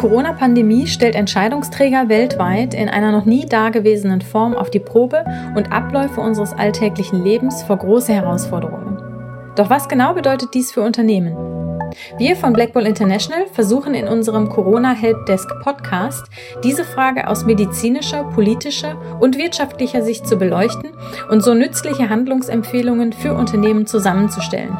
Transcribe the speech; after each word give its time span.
Die 0.00 0.06
Corona-Pandemie 0.08 0.86
stellt 0.86 1.14
Entscheidungsträger 1.14 2.08
weltweit 2.08 2.72
in 2.72 2.88
einer 2.88 3.12
noch 3.12 3.26
nie 3.26 3.44
dagewesenen 3.44 4.22
Form 4.22 4.54
auf 4.54 4.70
die 4.70 4.78
Probe 4.78 5.26
und 5.54 5.72
Abläufe 5.72 6.22
unseres 6.22 6.54
alltäglichen 6.54 7.22
Lebens 7.22 7.62
vor 7.64 7.76
große 7.76 8.10
Herausforderungen. 8.10 8.96
Doch 9.56 9.68
was 9.68 9.90
genau 9.90 10.14
bedeutet 10.14 10.54
dies 10.54 10.72
für 10.72 10.80
Unternehmen? 10.80 11.36
Wir 12.16 12.34
von 12.34 12.54
Blackball 12.54 12.86
International 12.86 13.46
versuchen 13.52 13.92
in 13.92 14.08
unserem 14.08 14.48
Corona 14.48 14.94
Helpdesk 14.94 15.50
Podcast 15.62 16.24
diese 16.64 16.84
Frage 16.84 17.28
aus 17.28 17.44
medizinischer, 17.44 18.24
politischer 18.24 18.96
und 19.20 19.36
wirtschaftlicher 19.36 20.00
Sicht 20.00 20.26
zu 20.26 20.38
beleuchten 20.38 20.92
und 21.28 21.42
so 21.42 21.52
nützliche 21.52 22.08
Handlungsempfehlungen 22.08 23.12
für 23.12 23.34
Unternehmen 23.34 23.86
zusammenzustellen. 23.86 24.78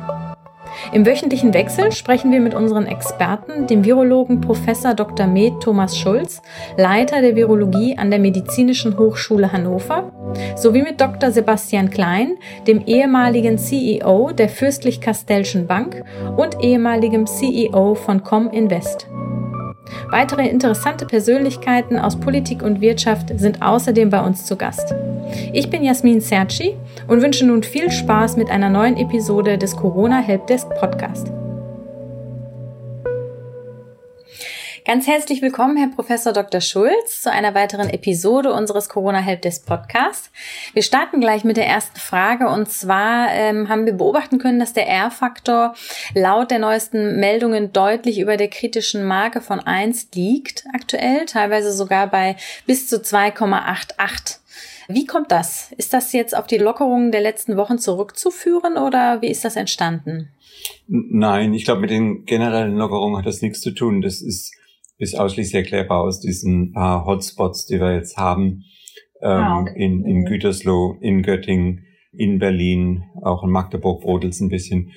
Im 0.93 1.07
wöchentlichen 1.07 1.55
Wechsel 1.55 1.93
sprechen 1.93 2.33
wir 2.33 2.41
mit 2.41 2.55
unseren 2.55 2.87
Experten, 2.87 3.67
dem 3.67 3.85
Virologen 3.85 4.41
Prof. 4.41 4.61
Dr. 4.97 5.27
Med 5.27 5.61
Thomas 5.61 5.99
Schulz, 5.99 6.43
Leiter 6.77 7.21
der 7.21 7.37
Virologie 7.37 7.97
an 7.99 8.11
der 8.11 8.21
Medizinischen 8.21 8.99
Hochschule 8.99 9.53
Hannover, 9.53 10.13
sowie 10.57 10.83
mit 10.83 11.01
Dr. 11.01 11.31
Sebastian 11.31 11.91
Klein, 11.91 12.37
dem 12.67 12.83
ehemaligen 12.87 13.59
CEO 13.59 14.31
der 14.33 14.49
Fürstlich-Kastellschen 14.49 15.67
Bank 15.67 16.05
und 16.37 16.63
ehemaligem 16.63 17.27
CEO 17.27 17.95
von 17.95 18.23
Cominvest. 18.23 19.09
Weitere 20.11 20.49
interessante 20.49 21.07
Persönlichkeiten 21.07 21.99
aus 21.99 22.19
Politik 22.19 22.63
und 22.63 22.81
Wirtschaft 22.81 23.33
sind 23.39 23.63
außerdem 23.63 24.11
bei 24.11 24.21
uns 24.21 24.45
zu 24.45 24.57
Gast. 24.57 24.95
Ich 25.53 25.71
bin 25.71 25.85
Jasmin 25.85 26.21
Serci 26.21 26.77
und 27.07 27.23
wünsche 27.23 27.47
nun 27.47 27.63
viel 27.63 27.91
Spaß 27.91 28.37
mit 28.37 28.51
einer 28.51 28.69
neuen 28.69 28.97
Episode 28.97 29.59
des 29.59 29.77
Corona 29.77 30.21
Helpdesk 30.21 30.69
Podcast. 30.81 31.33
Ganz 34.87 35.07
herzlich 35.07 35.43
willkommen, 35.43 35.77
Herr 35.77 35.89
Professor 35.89 36.33
Dr. 36.33 36.61
Schulz, 36.61 37.23
zu 37.23 37.31
einer 37.31 37.55
weiteren 37.55 37.91
Episode 37.91 38.53
unseres 38.53 38.89
Corona 38.89 39.19
Helpdesk 39.19 39.67
Podcast. 39.67 40.31
Wir 40.73 40.83
starten 40.83 41.21
gleich 41.21 41.45
mit 41.45 41.59
der 41.59 41.67
ersten 41.67 41.99
Frage 41.99 42.49
und 42.49 42.71
zwar 42.71 43.29
ähm, 43.31 43.69
haben 43.69 43.85
wir 43.85 43.93
beobachten 43.93 44.39
können, 44.39 44.59
dass 44.59 44.73
der 44.73 44.89
R-Faktor 44.89 45.75
laut 46.15 46.51
der 46.51 46.61
neuesten 46.61 47.21
Meldungen 47.21 47.73
deutlich 47.73 48.19
über 48.19 48.39
der 48.39 48.49
kritischen 48.49 49.05
Marke 49.05 49.43
von 49.43 49.61
1 49.61 50.09
liegt 50.15 50.65
aktuell, 50.75 51.27
teilweise 51.27 51.73
sogar 51.73 52.07
bei 52.07 52.37
bis 52.67 52.89
zu 52.89 52.97
2,88. 52.97 54.39
Wie 54.89 55.07
kommt 55.07 55.31
das? 55.31 55.73
Ist 55.77 55.93
das 55.93 56.13
jetzt 56.13 56.35
auf 56.37 56.47
die 56.47 56.59
Lockerungen 56.59 57.13
der 57.13 57.21
letzten 57.21 57.57
Wochen 57.57 57.79
zurückzuführen 57.79 58.77
oder 58.77 59.21
wie 59.21 59.29
ist 59.29 59.45
das 59.45 59.57
entstanden? 59.57 60.31
Nein, 60.89 61.55
ich 61.55 61.65
glaube, 61.65 61.81
mit 61.81 61.91
den 61.91 62.25
generellen 62.25 62.77
Lockerungen 62.77 63.19
hat 63.19 63.27
das 63.27 63.43
nichts 63.43 63.61
zu 63.61 63.71
tun. 63.71 64.01
Das 64.03 64.21
ist, 64.21 64.53
ist 65.01 65.19
ausschließlich 65.19 65.55
erklärbar 65.55 66.03
aus 66.03 66.21
diesen 66.21 66.73
paar 66.73 67.07
Hotspots, 67.07 67.67
die 67.67 67.81
wir 67.81 67.95
jetzt 67.95 68.17
haben. 68.17 68.65
Ähm, 69.23 69.63
okay. 69.63 69.85
in, 69.85 70.05
in 70.05 70.25
Gütersloh, 70.25 70.97
in 71.01 71.23
Göttingen, 71.23 71.85
in 72.13 72.39
Berlin, 72.39 73.05
auch 73.23 73.43
in 73.43 73.51
Magdeburg 73.51 74.03
brodelt 74.03 74.39
ein 74.41 74.49
bisschen. 74.49 74.93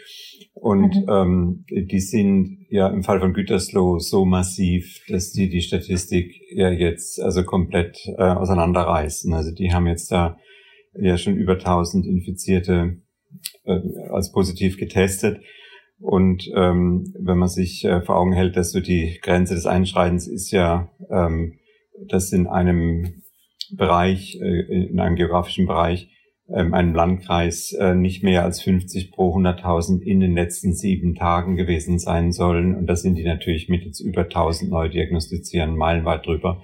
Und 0.53 0.95
mhm. 0.95 1.09
ähm, 1.09 1.65
die 1.69 1.99
sind 1.99 2.65
ja 2.69 2.87
im 2.87 3.03
Fall 3.03 3.19
von 3.19 3.33
Gütersloh 3.33 3.99
so 3.99 4.25
massiv, 4.25 5.01
dass 5.07 5.31
die 5.31 5.49
die 5.49 5.61
Statistik 5.61 6.33
ja 6.53 6.69
jetzt 6.69 7.21
also 7.21 7.43
komplett 7.43 7.97
äh, 8.17 8.23
auseinanderreißen. 8.23 9.33
Also 9.33 9.51
die 9.51 9.73
haben 9.73 9.87
jetzt 9.87 10.11
da 10.11 10.37
ja 10.95 11.17
schon 11.17 11.35
über 11.35 11.53
1000 11.53 12.05
Infizierte 12.05 12.97
äh, 13.65 13.79
als 14.09 14.31
positiv 14.31 14.77
getestet. 14.77 15.41
Und 16.03 16.51
ähm, 16.53 17.13
wenn 17.17 17.37
man 17.37 17.47
sich 17.47 17.85
äh, 17.85 18.01
vor 18.01 18.17
Augen 18.17 18.33
hält, 18.33 18.57
dass 18.57 18.73
so 18.73 18.81
die 18.81 19.19
Grenze 19.21 19.55
des 19.55 19.65
Einschreitens 19.65 20.27
ist 20.27 20.51
ja, 20.51 20.91
ähm, 21.09 21.59
dass 22.09 22.33
in 22.33 22.45
einem 22.45 23.23
Bereich, 23.71 24.37
äh, 24.41 24.89
in 24.89 24.99
einem 24.99 25.15
geografischen 25.15 25.65
Bereich, 25.65 26.09
ähm, 26.53 26.73
einem 26.73 26.93
Landkreis 26.93 27.71
äh, 27.71 27.95
nicht 27.95 28.21
mehr 28.21 28.43
als 28.43 28.61
50 28.61 29.13
pro 29.13 29.33
100.000 29.33 30.01
in 30.01 30.19
den 30.19 30.33
letzten 30.33 30.73
sieben 30.73 31.15
Tagen 31.15 31.55
gewesen 31.55 31.99
sein 31.99 32.33
sollen. 32.33 32.75
Und 32.75 32.87
da 32.87 32.97
sind 32.97 33.15
die 33.15 33.23
natürlich 33.23 33.69
mit 33.69 33.85
jetzt 33.85 34.01
über 34.01 34.23
1000 34.23 34.71
neu 34.71 34.89
diagnostizieren, 34.89 35.77
meilenweit 35.77 36.25
drüber. 36.25 36.61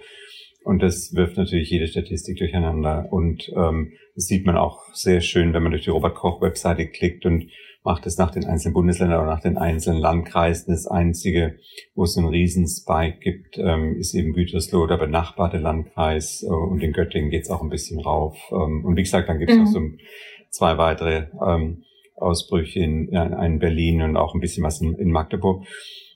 Und 0.66 0.84
das 0.84 1.14
wirft 1.16 1.38
natürlich 1.38 1.70
jede 1.70 1.88
Statistik 1.88 2.40
durcheinander. 2.40 3.08
Und 3.10 3.50
ähm, 3.56 3.94
das 4.16 4.26
sieht 4.26 4.46
man 4.46 4.58
auch 4.58 4.84
sehr 4.94 5.22
schön, 5.22 5.54
wenn 5.54 5.64
man 5.64 5.72
durch 5.72 5.86
die 5.86 5.92
Robert-Koch-Webseite 5.92 6.88
klickt 6.88 7.26
und 7.26 7.46
macht 7.84 8.06
es 8.06 8.17
nach 8.17 8.31
den 8.31 8.45
einzelnen 8.45 8.73
Bundesländern 8.73 9.22
oder 9.22 9.29
nach 9.29 9.41
den 9.41 9.57
einzelnen 9.57 10.01
Landkreisen. 10.01 10.73
Das 10.73 10.88
Einzige, 10.88 11.57
wo 11.95 12.03
es 12.03 12.17
einen 12.17 12.28
Riesenspike 12.28 13.19
gibt, 13.19 13.57
ähm, 13.57 13.95
ist 13.97 14.13
eben 14.13 14.34
Gütersloh, 14.34 14.88
der 14.88 14.97
benachbarte 14.97 15.57
Landkreis. 15.57 16.44
Äh, 16.44 16.47
und 16.47 16.81
in 16.81 16.91
Göttingen 16.91 17.29
geht 17.29 17.44
es 17.44 17.50
auch 17.50 17.62
ein 17.62 17.69
bisschen 17.69 18.00
rauf. 18.00 18.38
Ähm, 18.51 18.84
und 18.85 18.95
wie 18.95 19.03
gesagt, 19.03 19.29
dann 19.29 19.40
gibt 19.40 19.51
es 19.51 19.57
mhm. 19.57 19.63
noch 19.63 19.72
so 19.72 19.79
zwei 20.50 20.78
weitere 20.78 21.28
ähm, 21.45 21.84
Ausbrüche 22.16 22.79
in, 22.79 23.07
in 23.09 23.59
Berlin 23.59 24.01
und 24.01 24.17
auch 24.17 24.34
ein 24.34 24.41
bisschen 24.41 24.63
was 24.63 24.81
in, 24.81 24.96
in 24.96 25.11
Magdeburg. 25.11 25.66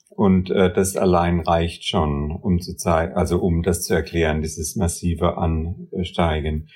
Und 0.10 0.52
äh, 0.52 0.72
das 0.72 0.96
allein 0.96 1.40
reicht 1.40 1.86
schon, 1.86 2.32
um 2.32 2.60
zu 2.60 2.76
zeigen, 2.76 3.14
also 3.14 3.40
um 3.40 3.64
das 3.64 3.84
zu 3.84 3.94
erklären, 3.94 4.42
dieses 4.42 4.76
massive 4.76 5.38
Ansteigen. 5.38 6.68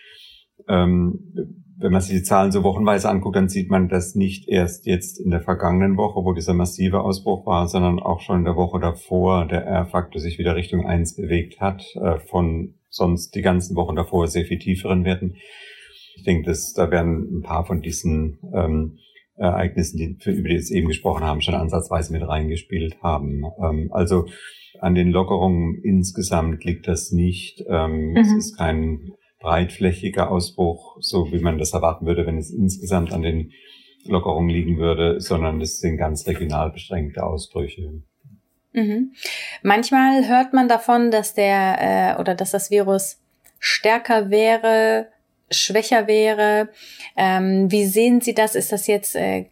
Ähm, 0.68 1.20
wenn 1.80 1.92
man 1.92 2.02
sich 2.02 2.16
die 2.16 2.24
Zahlen 2.24 2.52
so 2.52 2.64
wochenweise 2.64 3.10
anguckt, 3.10 3.36
dann 3.36 3.50
sieht 3.50 3.70
man 3.70 3.88
das 3.88 4.16
nicht 4.16 4.48
erst 4.48 4.88
jetzt 4.88 5.20
in 5.20 5.30
der 5.30 5.42
vergangenen 5.42 5.96
Woche, 5.96 6.26
wo 6.26 6.34
dieser 6.34 6.54
massive 6.54 7.02
Ausbruch 7.02 7.46
war, 7.46 7.68
sondern 7.68 8.00
auch 8.00 8.20
schon 8.20 8.40
in 8.40 8.46
der 8.46 8.56
Woche 8.56 8.80
davor 8.80 9.46
der 9.46 9.64
R-Faktor 9.64 10.20
sich 10.20 10.40
wieder 10.40 10.56
Richtung 10.56 10.88
eins 10.88 11.16
bewegt 11.16 11.62
hat, 11.62 11.84
äh, 11.96 12.20
von 12.20 12.74
sonst 12.90 13.36
die 13.36 13.42
ganzen 13.42 13.76
Wochen 13.76 13.96
davor 13.96 14.28
sehr 14.28 14.46
viel 14.46 14.58
tieferen 14.58 15.06
Werten. 15.06 15.36
Ich 16.16 16.24
denke, 16.24 16.48
dass 16.48 16.74
da 16.74 16.90
werden 16.90 17.38
ein 17.38 17.42
paar 17.44 17.66
von 17.66 17.82
diesen 17.82 18.40
ähm, 18.56 18.98
Ereignissen, 19.36 19.98
die, 19.98 20.18
für, 20.20 20.32
über 20.32 20.50
die 20.50 20.56
wir 20.56 20.56
jetzt 20.56 20.72
eben 20.72 20.88
gesprochen 20.88 21.24
haben, 21.24 21.42
schon 21.42 21.54
ansatzweise 21.54 22.12
mit 22.12 22.28
reingespielt 22.28 22.98
haben. 23.04 23.44
Ähm, 23.64 23.90
also 23.92 24.26
an 24.80 24.96
den 24.96 25.12
Lockerungen 25.12 25.80
insgesamt 25.84 26.64
liegt 26.64 26.88
das 26.88 27.12
nicht. 27.12 27.64
Ähm, 27.70 28.12
mhm. 28.12 28.18
Es 28.18 28.34
ist 28.34 28.58
kein 28.58 29.12
breitflächiger 29.40 30.32
Ausbruch, 30.32 30.98
so 31.00 31.32
wie 31.32 31.40
man 31.40 31.58
das 31.58 31.74
erwarten 31.74 32.06
würde, 32.06 32.26
wenn 32.26 32.38
es 32.38 32.52
insgesamt 32.52 33.14
an 33.14 33.22
den 33.22 33.52
Lockerungen 34.06 34.50
liegen 34.50 34.78
würde, 34.78 35.20
sondern 35.20 35.62
es 35.62 35.80
sind 35.80 35.98
ganz 35.98 36.28
regional 36.28 36.72
beschränkte 36.72 37.24
Ausbrüche. 37.24 38.02
Mhm. 38.74 39.14
Manchmal 39.64 40.28
hört 40.28 40.54
man 40.54 40.68
davon, 40.68 41.12
dass 41.12 41.34
der 41.34 42.16
äh, 42.16 42.22
oder 42.22 42.36
dass 42.36 42.52
das 42.52 42.72
Virus 42.72 43.20
stärker 43.60 44.30
wäre, 44.30 45.08
schwächer 45.50 46.08
wäre. 46.08 46.70
Ähm, 47.16 47.72
wie 47.72 47.86
sehen 47.86 48.22
Sie 48.22 48.34
das? 48.34 48.56
Ist 48.56 48.72
das 48.72 48.88
jetzt 48.88 49.16
äh, 49.16 49.46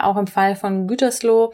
auch 0.00 0.16
im 0.16 0.26
Fall 0.26 0.56
von 0.56 0.86
Gütersloh 0.86 1.52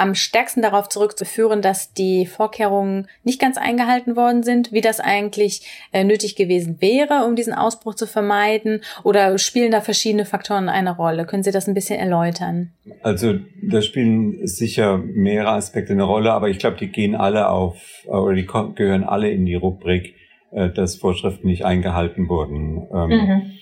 am 0.00 0.14
stärksten 0.14 0.62
darauf 0.62 0.88
zurückzuführen, 0.88 1.62
dass 1.62 1.92
die 1.92 2.26
Vorkehrungen 2.26 3.06
nicht 3.22 3.40
ganz 3.40 3.58
eingehalten 3.58 4.16
worden 4.16 4.42
sind, 4.42 4.72
wie 4.72 4.80
das 4.80 4.98
eigentlich 5.00 5.62
äh, 5.92 6.04
nötig 6.04 6.36
gewesen 6.36 6.80
wäre, 6.80 7.26
um 7.26 7.36
diesen 7.36 7.52
Ausbruch 7.52 7.94
zu 7.94 8.06
vermeiden? 8.06 8.80
Oder 9.04 9.38
spielen 9.38 9.70
da 9.70 9.80
verschiedene 9.80 10.24
Faktoren 10.24 10.68
eine 10.68 10.96
Rolle? 10.96 11.26
Können 11.26 11.42
Sie 11.42 11.52
das 11.52 11.68
ein 11.68 11.74
bisschen 11.74 11.98
erläutern? 11.98 12.72
Also 13.02 13.34
da 13.62 13.82
spielen 13.82 14.46
sicher 14.46 14.98
mehrere 14.98 15.52
Aspekte 15.52 15.92
eine 15.92 16.04
Rolle, 16.04 16.32
aber 16.32 16.48
ich 16.48 16.58
glaube, 16.58 16.78
die 16.78 16.88
gehen 16.88 17.14
alle 17.14 17.48
auf, 17.48 17.76
oder 18.06 18.34
die 18.34 18.46
gehören 18.46 19.04
alle 19.04 19.30
in 19.30 19.44
die 19.44 19.54
Rubrik, 19.54 20.14
äh, 20.52 20.70
dass 20.70 20.96
Vorschriften 20.96 21.46
nicht 21.46 21.64
eingehalten 21.64 22.28
wurden. 22.28 22.88
Ähm, 22.92 23.08
mhm. 23.08 23.52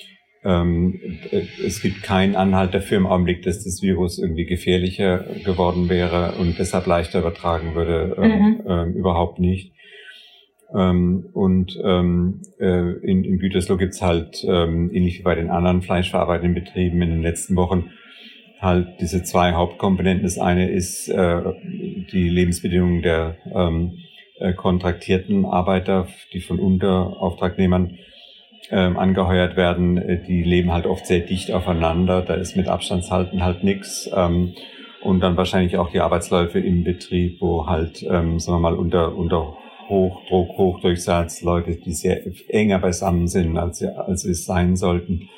Ähm, 0.44 1.00
es 1.64 1.82
gibt 1.82 2.02
keinen 2.02 2.36
Anhalt 2.36 2.72
dafür 2.72 2.98
im 2.98 3.06
Augenblick, 3.06 3.42
dass 3.42 3.64
das 3.64 3.82
Virus 3.82 4.18
irgendwie 4.18 4.44
gefährlicher 4.44 5.24
geworden 5.44 5.88
wäre 5.88 6.34
und 6.38 6.58
deshalb 6.58 6.86
leichter 6.86 7.20
übertragen 7.20 7.74
würde. 7.74 8.16
Ähm, 8.18 8.30
mhm. 8.30 8.62
Ähm, 8.66 8.92
überhaupt 8.94 9.40
nicht. 9.40 9.72
Ähm, 10.74 11.26
und 11.32 11.78
ähm, 11.82 12.42
äh, 12.60 12.92
in, 13.02 13.24
in 13.24 13.38
Gütersloh 13.38 13.78
gibt's 13.78 14.02
halt, 14.02 14.44
ähm, 14.46 14.90
ähnlich 14.92 15.18
wie 15.18 15.22
bei 15.22 15.34
den 15.34 15.50
anderen 15.50 15.82
fleischverarbeitenden 15.82 16.54
Betrieben 16.54 17.00
in 17.02 17.10
den 17.10 17.22
letzten 17.22 17.56
Wochen, 17.56 17.90
halt 18.60 19.00
diese 19.00 19.22
zwei 19.22 19.52
Hauptkomponenten. 19.52 20.24
Das 20.24 20.38
eine 20.38 20.70
ist 20.70 21.08
äh, 21.08 21.42
die 22.12 22.28
Lebensbedingungen 22.28 23.02
der 23.02 23.36
äh, 24.40 24.52
kontraktierten 24.52 25.44
Arbeiter, 25.44 26.08
die 26.32 26.40
von 26.40 26.58
Unterauftragnehmern 26.58 27.98
ähm, 28.70 28.98
angeheuert 28.98 29.56
werden, 29.56 29.96
äh, 29.96 30.22
die 30.22 30.42
leben 30.42 30.72
halt 30.72 30.86
oft 30.86 31.06
sehr 31.06 31.20
dicht 31.20 31.52
aufeinander. 31.52 32.22
Da 32.22 32.34
ist 32.34 32.56
mit 32.56 32.68
Abstandshalten 32.68 33.42
halt 33.42 33.64
nix. 33.64 34.08
Ähm, 34.14 34.54
und 35.02 35.20
dann 35.20 35.36
wahrscheinlich 35.36 35.76
auch 35.76 35.90
die 35.90 36.00
Arbeitsläufe 36.00 36.58
im 36.58 36.84
Betrieb, 36.84 37.40
wo 37.40 37.66
halt, 37.66 38.02
ähm, 38.02 38.40
sagen 38.40 38.58
wir 38.58 38.70
mal, 38.70 38.74
unter, 38.74 39.16
unter 39.16 39.56
Hochdruck, 39.88 40.58
Hochdurchsatz 40.58 41.42
Leute, 41.42 41.76
die 41.76 41.92
sehr 41.92 42.20
enger 42.48 42.78
beisammen 42.78 43.28
sind, 43.28 43.56
als 43.56 43.78
sie, 43.78 43.96
als 43.96 44.22
sie 44.22 44.32
es 44.32 44.44
sein 44.44 44.76
sollten, 44.76 45.28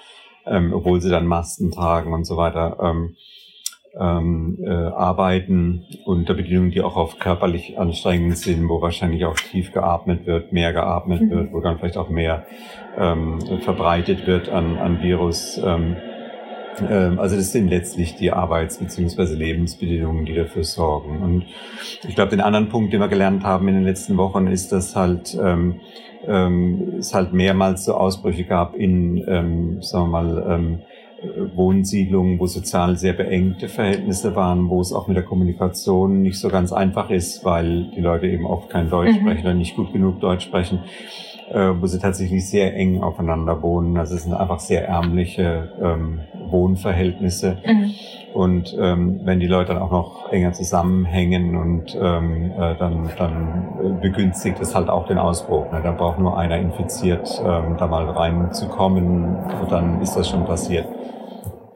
ähm, 0.46 0.72
obwohl 0.72 1.00
sie 1.00 1.10
dann 1.10 1.26
Masken 1.26 1.70
tragen 1.70 2.12
und 2.12 2.24
so 2.24 2.36
weiter. 2.36 2.78
Ähm, 2.82 3.16
ähm, 3.98 4.58
äh, 4.62 4.70
arbeiten 4.70 5.84
unter 6.04 6.34
Bedingungen, 6.34 6.70
die 6.70 6.80
auch 6.80 6.96
auf 6.96 7.18
körperlich 7.18 7.78
anstrengend 7.78 8.38
sind, 8.38 8.68
wo 8.68 8.80
wahrscheinlich 8.80 9.24
auch 9.24 9.36
tief 9.36 9.72
geatmet 9.72 10.26
wird, 10.26 10.52
mehr 10.52 10.72
geatmet 10.72 11.22
mhm. 11.22 11.30
wird, 11.30 11.52
wo 11.52 11.60
dann 11.60 11.78
vielleicht 11.78 11.96
auch 11.96 12.08
mehr 12.08 12.46
ähm, 12.98 13.40
verbreitet 13.62 14.26
wird 14.26 14.48
an, 14.48 14.78
an 14.78 15.02
Virus. 15.02 15.60
Ähm, 15.64 15.96
ähm, 16.88 17.18
also 17.18 17.36
das 17.36 17.52
sind 17.52 17.68
letztlich 17.68 18.16
die 18.16 18.32
Arbeits- 18.32 18.78
bzw. 18.78 19.34
Lebensbedingungen, 19.34 20.24
die 20.24 20.34
dafür 20.34 20.64
sorgen. 20.64 21.20
Und 21.20 21.44
ich 22.06 22.14
glaube, 22.14 22.30
den 22.30 22.40
anderen 22.40 22.68
Punkt, 22.68 22.92
den 22.92 23.00
wir 23.00 23.08
gelernt 23.08 23.44
haben 23.44 23.68
in 23.68 23.74
den 23.74 23.84
letzten 23.84 24.16
Wochen, 24.16 24.46
ist, 24.46 24.72
dass 24.72 24.96
halt 24.96 25.36
ähm, 25.42 25.80
ähm, 26.26 26.96
es 26.98 27.14
halt 27.14 27.32
mehrmals 27.32 27.84
so 27.84 27.94
Ausbrüche 27.94 28.44
gab 28.44 28.74
in, 28.74 29.24
ähm, 29.26 29.82
sagen 29.82 30.10
wir 30.10 30.22
mal, 30.22 30.46
ähm, 30.48 30.78
Wohnsiedlungen, 31.54 32.38
wo 32.38 32.46
sozial 32.46 32.96
sehr 32.96 33.12
beengte 33.12 33.68
Verhältnisse 33.68 34.34
waren, 34.36 34.68
wo 34.68 34.80
es 34.80 34.92
auch 34.92 35.08
mit 35.08 35.16
der 35.16 35.24
Kommunikation 35.24 36.22
nicht 36.22 36.38
so 36.38 36.48
ganz 36.48 36.72
einfach 36.72 37.10
ist, 37.10 37.44
weil 37.44 37.90
die 37.94 38.00
Leute 38.00 38.26
eben 38.26 38.46
oft 38.46 38.70
kein 38.70 38.90
Deutsch 38.90 39.16
mhm. 39.16 39.20
sprechen 39.20 39.46
oder 39.46 39.54
nicht 39.54 39.76
gut 39.76 39.92
genug 39.92 40.20
Deutsch 40.20 40.44
sprechen 40.44 40.80
äh, 41.50 41.72
wo 41.80 41.86
sie 41.86 41.98
tatsächlich 41.98 42.48
sehr 42.48 42.74
eng 42.76 43.02
aufeinander 43.02 43.60
wohnen. 43.62 43.96
Also 43.96 44.14
es 44.14 44.22
sind 44.22 44.34
einfach 44.34 44.60
sehr 44.60 44.86
ärmliche 44.86 45.72
ähm, 45.82 46.20
Wohnverhältnisse. 46.48 47.58
Mhm. 47.66 47.94
Und 48.32 48.76
ähm, 48.78 49.20
wenn 49.24 49.40
die 49.40 49.46
Leute 49.46 49.74
dann 49.74 49.82
auch 49.82 49.90
noch 49.90 50.32
enger 50.32 50.52
zusammenhängen 50.52 51.56
und 51.56 51.98
ähm, 52.00 52.52
äh, 52.52 52.76
dann, 52.76 53.10
dann 53.18 53.98
begünstigt 54.00 54.60
es 54.60 54.74
halt 54.74 54.88
auch 54.88 55.06
den 55.06 55.18
Ausbruch. 55.18 55.70
Ne? 55.72 55.80
Da 55.82 55.90
braucht 55.90 56.18
nur 56.18 56.38
einer 56.38 56.58
infiziert, 56.58 57.42
ähm, 57.44 57.76
da 57.76 57.86
mal 57.88 58.08
reinzukommen 58.08 59.36
und 59.36 59.72
dann 59.72 60.00
ist 60.00 60.14
das 60.14 60.28
schon 60.28 60.44
passiert. 60.44 60.86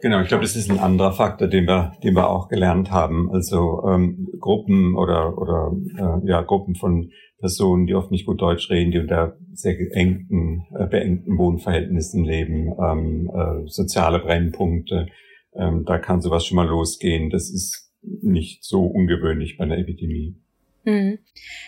Genau, 0.05 0.21
ich 0.21 0.29
glaube, 0.29 0.43
das 0.43 0.55
ist 0.55 0.71
ein 0.71 0.81
anderer 0.81 1.12
Faktor, 1.12 1.49
den 1.49 1.67
wir, 1.67 1.93
den 2.03 2.15
wir 2.15 2.29
auch 2.29 2.49
gelernt 2.49 2.91
haben. 2.91 3.31
Also 3.33 3.83
ähm, 3.89 4.29
Gruppen 4.39 4.97
oder 4.97 5.39
oder 5.39 5.73
äh, 5.97 6.29
ja 6.29 6.43
Gruppen 6.43 6.75
von 6.75 7.11
Personen, 7.39 7.87
die 7.87 7.95
oft 7.95 8.11
nicht 8.11 8.27
gut 8.27 8.41
Deutsch 8.41 8.69
reden, 8.69 8.91
die 8.91 8.99
unter 8.99 9.39
sehr 9.55 9.75
geengten, 9.75 10.67
äh, 10.79 10.87
beengten 10.87 11.39
Wohnverhältnissen 11.39 12.23
leben, 12.23 12.75
ähm, 12.79 13.31
äh, 13.35 13.67
soziale 13.67 14.19
Brennpunkte. 14.19 15.06
Ähm, 15.55 15.85
da 15.85 15.99
kann 15.99 16.21
sowas 16.21 16.47
schon 16.47 16.56
mal 16.56 16.69
losgehen. 16.69 17.31
Das 17.31 17.51
ist 17.51 17.93
nicht 18.03 18.65
so 18.65 18.85
ungewöhnlich 18.85 19.56
bei 19.56 19.65
einer 19.65 19.79
Epidemie. 19.79 20.37
Hm. 20.85 21.19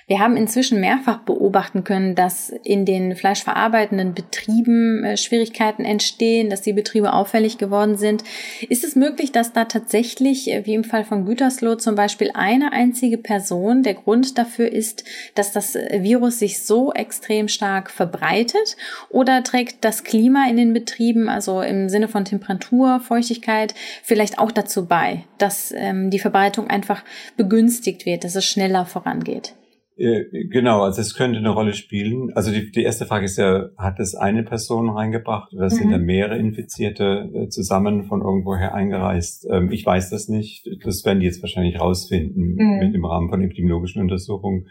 Wir 0.07 0.21
haben 0.21 0.37
inzwischen 0.37 0.81
mehrfach 0.81 1.19
beobachten 1.19 1.83
können, 1.83 2.15
dass 2.15 2.51
in 2.63 2.85
den 2.85 3.17
fleischverarbeitenden 3.17 4.15
Betrieben 4.15 5.03
äh, 5.03 5.17
Schwierigkeiten 5.17 5.85
entstehen, 5.85 6.49
dass 6.49 6.63
die 6.63 6.73
Betriebe 6.73 7.13
auffällig 7.13 7.59
geworden 7.59 7.97
sind. 7.97 8.23
Ist 8.69 8.85
es 8.85 8.95
möglich, 8.95 9.33
dass 9.33 9.53
da 9.53 9.65
tatsächlich, 9.65 10.51
äh, 10.51 10.65
wie 10.65 10.75
im 10.75 10.85
Fall 10.85 11.05
von 11.05 11.25
Gütersloh 11.25 11.75
zum 11.75 11.97
Beispiel, 11.97 12.31
eine 12.35 12.73
einzige 12.73 13.19
Person 13.19 13.83
der 13.83 13.95
Grund 13.95 14.39
dafür 14.39 14.71
ist, 14.71 15.05
dass 15.35 15.51
das 15.51 15.75
äh, 15.75 15.99
Virus 16.03 16.39
sich 16.39 16.62
so 16.62 16.93
extrem 16.93 17.49
stark 17.49 17.91
verbreitet? 17.91 18.77
Oder 19.09 19.43
trägt 19.43 19.85
das 19.85 20.05
Klima 20.05 20.49
in 20.49 20.57
den 20.57 20.73
Betrieben, 20.73 21.29
also 21.29 21.62
im 21.62 21.89
Sinne 21.89 22.07
von 22.07 22.25
Temperatur, 22.25 23.01
Feuchtigkeit, 23.01 23.75
vielleicht 24.05 24.39
auch 24.39 24.53
dazu 24.53 24.87
bei, 24.87 25.25
dass 25.39 25.75
ähm, 25.77 26.11
die 26.11 26.21
Verbreitung 26.21 26.71
einfach 26.71 27.03
begünstigt 27.37 28.07
wird, 28.07 28.23
dass 28.23 28.37
es 28.37 28.45
schneller 28.45 28.87
vorangeht? 28.87 29.06
Vorangeht. 29.06 29.55
Äh, 29.99 30.25
genau, 30.50 30.82
also 30.82 31.00
es 31.00 31.14
könnte 31.14 31.38
eine 31.38 31.49
Rolle 31.49 31.73
spielen. 31.73 32.31
Also 32.35 32.53
die, 32.53 32.70
die 32.70 32.82
erste 32.82 33.06
Frage 33.06 33.25
ist 33.25 33.38
ja, 33.38 33.70
hat 33.79 33.99
es 33.99 34.14
eine 34.14 34.43
Person 34.43 34.91
reingebracht 34.91 35.55
oder 35.55 35.64
mhm. 35.64 35.70
sind 35.70 35.91
da 35.91 35.99
mehrere 35.99 36.37
Infizierte 36.37 37.31
äh, 37.35 37.49
zusammen 37.49 38.05
von 38.05 38.20
irgendwoher 38.20 38.75
eingereist? 38.75 39.47
Ähm, 39.50 39.73
ich 39.73 39.87
weiß 39.87 40.11
das 40.11 40.29
nicht. 40.29 40.69
Das 40.85 41.05
werden 41.06 41.20
die 41.20 41.26
jetzt 41.26 41.43
wahrscheinlich 41.43 41.81
rausfinden 41.81 42.56
mhm. 42.56 42.79
mit 42.79 42.94
im 42.94 43.06
Rahmen 43.06 43.31
von 43.31 43.43
epidemiologischen 43.43 44.03
Untersuchungen. 44.03 44.67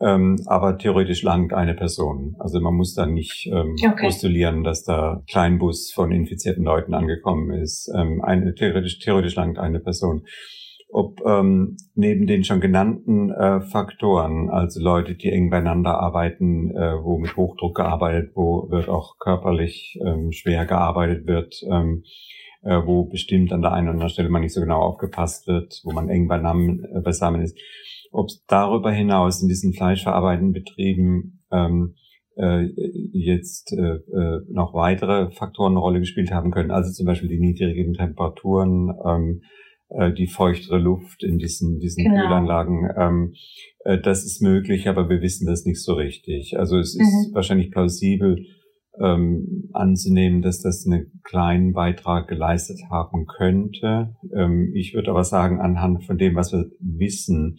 Ähm, 0.00 0.36
aber 0.46 0.76
theoretisch 0.76 1.22
langt 1.22 1.54
eine 1.54 1.74
Person. 1.74 2.34
Also 2.38 2.60
man 2.60 2.74
muss 2.74 2.94
da 2.94 3.06
nicht 3.06 3.46
ähm, 3.46 3.76
okay. 3.82 4.06
postulieren, 4.06 4.62
dass 4.62 4.82
da 4.82 5.22
Kleinbus 5.30 5.92
von 5.94 6.10
infizierten 6.10 6.64
Leuten 6.64 6.94
angekommen 6.94 7.52
ist. 7.52 7.90
Ähm, 7.96 8.20
eine, 8.22 8.54
theoretisch, 8.54 8.98
theoretisch 8.98 9.36
langt 9.36 9.58
eine 9.58 9.80
Person 9.80 10.26
ob 10.88 11.20
ähm, 11.26 11.76
neben 11.94 12.26
den 12.26 12.44
schon 12.44 12.60
genannten 12.60 13.30
äh, 13.30 13.60
Faktoren, 13.60 14.50
also 14.50 14.80
Leute, 14.80 15.14
die 15.14 15.30
eng 15.30 15.50
beieinander 15.50 15.98
arbeiten, 15.98 16.70
äh, 16.70 17.02
wo 17.02 17.18
mit 17.18 17.36
Hochdruck 17.36 17.76
gearbeitet, 17.76 18.32
wo 18.34 18.70
wird 18.70 18.88
auch 18.88 19.18
körperlich 19.18 19.98
ähm, 20.04 20.32
schwer 20.32 20.64
gearbeitet 20.64 21.26
wird, 21.26 21.54
ähm, 21.70 22.04
äh, 22.62 22.80
wo 22.84 23.04
bestimmt 23.04 23.52
an 23.52 23.62
der 23.62 23.72
einen 23.72 23.88
oder 23.88 23.94
anderen 23.94 24.10
Stelle 24.10 24.28
man 24.28 24.42
nicht 24.42 24.54
so 24.54 24.60
genau 24.60 24.80
aufgepasst 24.80 25.46
wird, 25.46 25.80
wo 25.84 25.92
man 25.92 26.08
eng 26.08 26.28
beisammen, 26.28 26.84
äh, 26.84 27.42
ist, 27.42 27.58
ob 28.12 28.28
darüber 28.48 28.92
hinaus 28.92 29.42
in 29.42 29.48
diesen 29.48 29.72
fleischverarbeitenden 29.72 30.52
Betrieben 30.52 31.42
ähm, 31.52 31.94
äh, 32.36 32.68
jetzt 33.12 33.72
äh, 33.72 33.96
äh, 33.96 34.40
noch 34.50 34.74
weitere 34.74 35.30
Faktoren 35.30 35.72
eine 35.72 35.80
Rolle 35.80 36.00
gespielt 36.00 36.30
haben 36.30 36.50
können, 36.50 36.70
also 36.70 36.92
zum 36.92 37.06
Beispiel 37.06 37.28
die 37.28 37.40
niedrigen 37.40 37.94
Temperaturen, 37.94 38.94
ähm, 39.06 39.42
äh, 39.88 40.12
die 40.12 40.26
feuchtere 40.26 40.78
Luft 40.78 41.22
in 41.22 41.38
diesen, 41.38 41.78
diesen 41.78 42.04
genau. 42.04 42.22
Kühlanlagen. 42.22 42.90
Ähm, 42.96 43.34
äh, 43.84 43.98
das 43.98 44.24
ist 44.24 44.42
möglich, 44.42 44.88
aber 44.88 45.08
wir 45.08 45.20
wissen 45.20 45.46
das 45.46 45.64
nicht 45.64 45.82
so 45.82 45.94
richtig. 45.94 46.58
Also 46.58 46.78
es 46.78 46.94
ist 46.94 47.28
mhm. 47.30 47.34
wahrscheinlich 47.34 47.70
plausibel 47.70 48.44
ähm, 48.98 49.68
anzunehmen, 49.72 50.42
dass 50.42 50.60
das 50.60 50.86
einen 50.86 51.20
kleinen 51.22 51.72
Beitrag 51.72 52.28
geleistet 52.28 52.80
haben 52.90 53.26
könnte. 53.26 54.16
Ähm, 54.34 54.72
ich 54.74 54.94
würde 54.94 55.10
aber 55.10 55.24
sagen, 55.24 55.60
anhand 55.60 56.04
von 56.04 56.18
dem, 56.18 56.34
was 56.34 56.52
wir 56.52 56.70
wissen, 56.80 57.58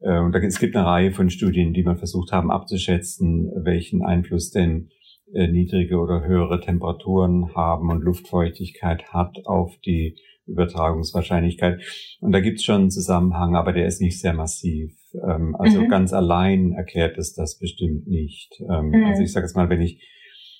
äh, 0.00 0.18
und 0.18 0.32
da, 0.32 0.38
es 0.38 0.58
gibt 0.58 0.76
eine 0.76 0.86
Reihe 0.86 1.12
von 1.12 1.30
Studien, 1.30 1.72
die 1.72 1.82
man 1.82 1.98
versucht 1.98 2.32
haben 2.32 2.50
abzuschätzen, 2.50 3.50
welchen 3.64 4.02
Einfluss 4.02 4.50
denn 4.50 4.90
äh, 5.32 5.48
niedrige 5.48 5.98
oder 5.98 6.24
höhere 6.24 6.60
Temperaturen 6.60 7.54
haben 7.54 7.90
und 7.90 8.02
Luftfeuchtigkeit 8.02 9.12
hat 9.12 9.36
auf 9.44 9.76
die 9.84 10.16
Übertragungswahrscheinlichkeit. 10.46 11.82
Und 12.20 12.32
da 12.32 12.40
gibt's 12.40 12.64
schon 12.64 12.82
einen 12.82 12.90
Zusammenhang, 12.90 13.56
aber 13.56 13.72
der 13.72 13.86
ist 13.86 14.00
nicht 14.00 14.20
sehr 14.20 14.32
massiv. 14.32 14.92
Ähm, 15.14 15.56
also 15.58 15.82
mhm. 15.82 15.88
ganz 15.88 16.12
allein 16.12 16.72
erklärt 16.72 17.18
es 17.18 17.34
das 17.34 17.58
bestimmt 17.58 18.06
nicht. 18.06 18.60
Ähm, 18.60 18.90
mhm. 18.90 19.04
Also 19.06 19.22
ich 19.22 19.32
sage 19.32 19.46
jetzt 19.46 19.56
mal, 19.56 19.68
wenn 19.68 19.82
ich 19.82 20.00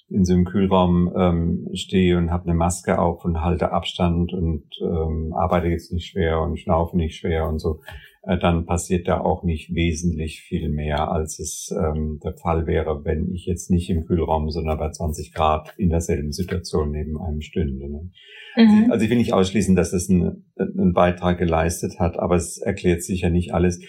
in 0.09 0.25
so 0.25 0.35
einem 0.35 0.45
Kühlraum 0.45 1.13
ähm, 1.17 1.69
stehe 1.75 2.17
und 2.17 2.31
habe 2.31 2.45
eine 2.45 2.55
Maske 2.55 2.99
auf 2.99 3.25
und 3.25 3.43
halte 3.43 3.73
Abstand 3.73 4.33
und 4.33 4.65
ähm, 4.81 5.33
arbeite 5.35 5.67
jetzt 5.67 5.93
nicht 5.93 6.07
schwer 6.07 6.41
und 6.41 6.59
schnaufe 6.59 6.97
nicht 6.97 7.17
schwer 7.17 7.49
und 7.49 7.59
so, 7.59 7.81
dann 8.27 8.67
passiert 8.67 9.07
da 9.07 9.21
auch 9.21 9.45
nicht 9.45 9.73
wesentlich 9.73 10.41
viel 10.41 10.69
mehr, 10.69 11.13
als 11.13 11.39
es 11.39 11.73
ähm, 11.73 12.19
der 12.25 12.35
Fall 12.35 12.67
wäre, 12.67 13.05
wenn 13.05 13.33
ich 13.33 13.47
jetzt 13.47 13.71
nicht 13.71 13.89
im 13.89 14.05
Kühlraum, 14.05 14.51
sondern 14.51 14.79
bei 14.79 14.91
20 14.91 15.33
Grad 15.33 15.73
in 15.79 15.91
derselben 15.91 16.33
Situation 16.33 16.91
neben 16.91 17.21
einem 17.21 17.41
stünde. 17.41 17.89
Ne? 17.89 18.11
Mhm. 18.57 18.91
Also 18.91 19.05
ich 19.05 19.11
will 19.11 19.19
nicht 19.19 19.33
ausschließen, 19.33 19.77
dass 19.77 19.93
es 19.93 20.11
einen, 20.11 20.45
einen 20.57 20.93
Beitrag 20.93 21.39
geleistet 21.39 22.01
hat, 22.01 22.19
aber 22.19 22.35
es 22.35 22.59
erklärt 22.59 23.05
sicher 23.05 23.31
nicht 23.31 23.55
alles. 23.55 23.81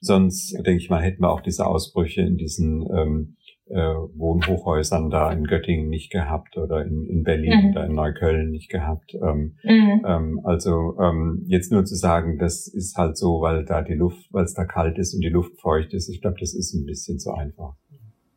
Sonst, 0.00 0.52
denke 0.54 0.82
ich 0.82 0.90
mal, 0.90 1.02
hätten 1.02 1.22
wir 1.22 1.30
auch 1.30 1.40
diese 1.40 1.66
Ausbrüche 1.66 2.20
in 2.20 2.36
diesen 2.36 2.86
ähm, 2.94 3.36
äh, 3.70 3.94
Wohnhochhäusern 4.14 5.10
da 5.10 5.32
in 5.32 5.44
Göttingen 5.44 5.88
nicht 5.88 6.10
gehabt 6.10 6.56
oder 6.56 6.84
in, 6.84 7.06
in 7.06 7.22
Berlin 7.22 7.62
mhm. 7.62 7.70
oder 7.70 7.86
in 7.86 7.94
Neukölln 7.94 8.50
nicht 8.50 8.70
gehabt. 8.70 9.14
Ähm, 9.14 9.56
mhm. 9.62 10.04
ähm, 10.06 10.40
also 10.44 10.96
ähm, 11.00 11.44
jetzt 11.46 11.72
nur 11.72 11.84
zu 11.84 11.94
sagen, 11.94 12.38
das 12.38 12.66
ist 12.66 12.96
halt 12.96 13.16
so, 13.16 13.40
weil 13.40 13.64
da 13.64 13.82
die 13.82 13.94
Luft, 13.94 14.32
weil 14.32 14.44
es 14.44 14.54
da 14.54 14.64
kalt 14.64 14.98
ist 14.98 15.14
und 15.14 15.20
die 15.20 15.28
Luft 15.28 15.60
feucht 15.60 15.92
ist, 15.94 16.08
ich 16.08 16.20
glaube, 16.20 16.36
das 16.40 16.54
ist 16.54 16.74
ein 16.74 16.86
bisschen 16.86 17.18
zu 17.18 17.32
einfach. 17.32 17.74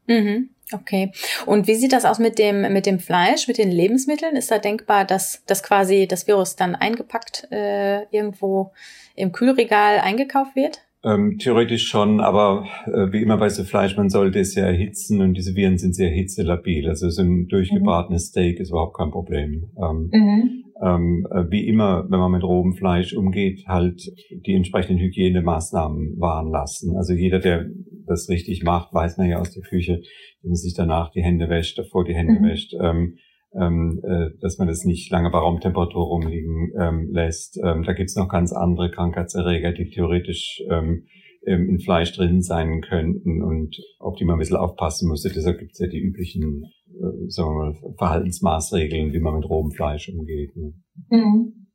Mhm. 0.07 0.49
Okay. 0.73 1.11
Und 1.45 1.67
wie 1.67 1.75
sieht 1.75 1.93
das 1.93 2.05
aus 2.05 2.19
mit 2.19 2.39
dem, 2.39 2.61
mit 2.73 2.85
dem 2.85 2.99
Fleisch, 2.99 3.47
mit 3.47 3.57
den 3.57 3.71
Lebensmitteln? 3.71 4.35
Ist 4.35 4.51
da 4.51 4.57
denkbar, 4.57 5.05
dass, 5.05 5.43
dass 5.45 5.63
quasi 5.63 6.07
das 6.07 6.27
Virus 6.27 6.55
dann 6.55 6.75
eingepackt 6.75 7.47
äh, 7.51 8.03
irgendwo 8.05 8.71
im 9.15 9.31
Kühlregal 9.31 9.99
eingekauft 9.99 10.55
wird? 10.55 10.81
Ähm, 11.03 11.39
theoretisch 11.39 11.87
schon, 11.87 12.19
aber 12.19 12.67
äh, 12.85 13.11
wie 13.11 13.23
immer 13.23 13.37
bei 13.37 13.49
so 13.49 13.63
Fleisch, 13.63 13.97
man 13.97 14.09
sollte 14.09 14.39
es 14.39 14.53
ja 14.53 14.65
erhitzen 14.65 15.21
und 15.21 15.33
diese 15.33 15.55
Viren 15.55 15.79
sind 15.79 15.95
sehr 15.95 16.11
hitzelabil. 16.11 16.87
Also 16.87 17.09
so 17.09 17.23
ein 17.23 17.47
durchgebratenes 17.47 18.25
mhm. 18.25 18.29
Steak 18.29 18.59
ist 18.59 18.69
überhaupt 18.69 18.95
kein 18.97 19.09
Problem. 19.09 19.71
Ähm, 19.81 20.09
mhm. 20.11 20.63
ähm, 20.79 21.27
äh, 21.31 21.49
wie 21.49 21.67
immer, 21.67 22.05
wenn 22.07 22.19
man 22.19 22.31
mit 22.31 22.43
rohem 22.43 22.73
Fleisch 22.73 23.13
umgeht, 23.13 23.63
halt 23.67 24.11
die 24.45 24.53
entsprechenden 24.53 24.99
Hygienemaßnahmen 25.01 26.19
wahren 26.19 26.51
lassen. 26.51 26.95
Also 26.95 27.13
jeder, 27.13 27.39
der 27.39 27.65
das 28.05 28.29
richtig 28.29 28.63
macht, 28.63 28.93
weiß 28.93 29.17
man 29.17 29.27
ja 29.27 29.39
aus 29.39 29.51
der 29.51 29.63
Küche, 29.63 30.01
dass 30.41 30.49
man 30.49 30.55
sich 30.55 30.75
danach 30.75 31.09
die 31.11 31.23
Hände 31.23 31.49
wäscht, 31.49 31.79
davor 31.79 32.03
die 32.03 32.15
Hände 32.15 32.39
mhm. 32.39 32.43
wäscht. 32.43 32.75
Ähm, 32.79 33.17
ähm, 33.59 33.99
äh, 34.03 34.29
dass 34.39 34.57
man 34.57 34.67
das 34.67 34.85
nicht 34.85 35.11
lange 35.11 35.29
bei 35.29 35.39
Raumtemperatur 35.39 36.03
rumliegen 36.03 36.71
ähm, 36.79 37.09
lässt. 37.11 37.59
Ähm, 37.63 37.83
da 37.83 37.93
gibt's 37.93 38.15
noch 38.15 38.29
ganz 38.29 38.53
andere 38.53 38.91
Krankheitserreger, 38.91 39.73
die 39.73 39.89
theoretisch 39.89 40.61
ähm, 40.69 41.05
in 41.43 41.79
Fleisch 41.79 42.13
drin 42.13 42.43
sein 42.43 42.81
könnten 42.81 43.41
und 43.41 43.75
auf 43.97 44.15
die 44.15 44.25
man 44.25 44.35
ein 44.35 44.39
bisschen 44.39 44.57
aufpassen 44.57 45.09
müsste. 45.09 45.29
Deshalb 45.29 45.57
gibt's 45.57 45.79
ja 45.79 45.87
die 45.87 45.99
üblichen 45.99 46.65
äh, 46.87 47.29
sagen 47.29 47.49
wir 47.49 47.71
mal, 47.71 47.95
Verhaltensmaßregeln, 47.97 49.11
wie 49.11 49.19
man 49.19 49.35
mit 49.35 49.49
rohem 49.49 49.71
Fleisch 49.71 50.09
umgeht. 50.09 50.55
Ne? 50.55 50.73
Mhm. 51.09 51.67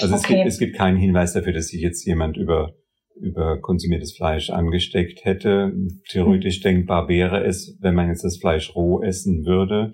Also 0.00 0.14
okay. 0.14 0.22
es, 0.22 0.28
gibt, 0.28 0.46
es 0.46 0.58
gibt 0.58 0.76
keinen 0.76 0.98
Hinweis 0.98 1.32
dafür, 1.32 1.52
dass 1.52 1.68
sich 1.68 1.82
jetzt 1.82 2.04
jemand 2.06 2.36
über 2.36 2.74
über 3.20 3.60
konsumiertes 3.60 4.16
Fleisch 4.16 4.50
angesteckt 4.50 5.24
hätte. 5.24 5.72
Theoretisch 6.10 6.60
mhm. 6.60 6.62
denkbar 6.62 7.08
wäre 7.08 7.44
es, 7.44 7.78
wenn 7.80 7.94
man 7.94 8.08
jetzt 8.08 8.24
das 8.24 8.38
Fleisch 8.38 8.74
roh 8.74 9.02
essen 9.02 9.44
würde. 9.44 9.92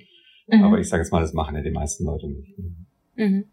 Mhm. 0.49 0.65
Aber 0.65 0.79
ich 0.79 0.89
sage 0.89 1.03
jetzt 1.03 1.13
mal, 1.13 1.21
das 1.21 1.33
machen 1.33 1.55
ja 1.57 1.63
die 1.63 1.71
meisten 1.71 2.05
Leute 2.05 2.29
nicht. 2.29 2.55
Mhm. 3.17 3.45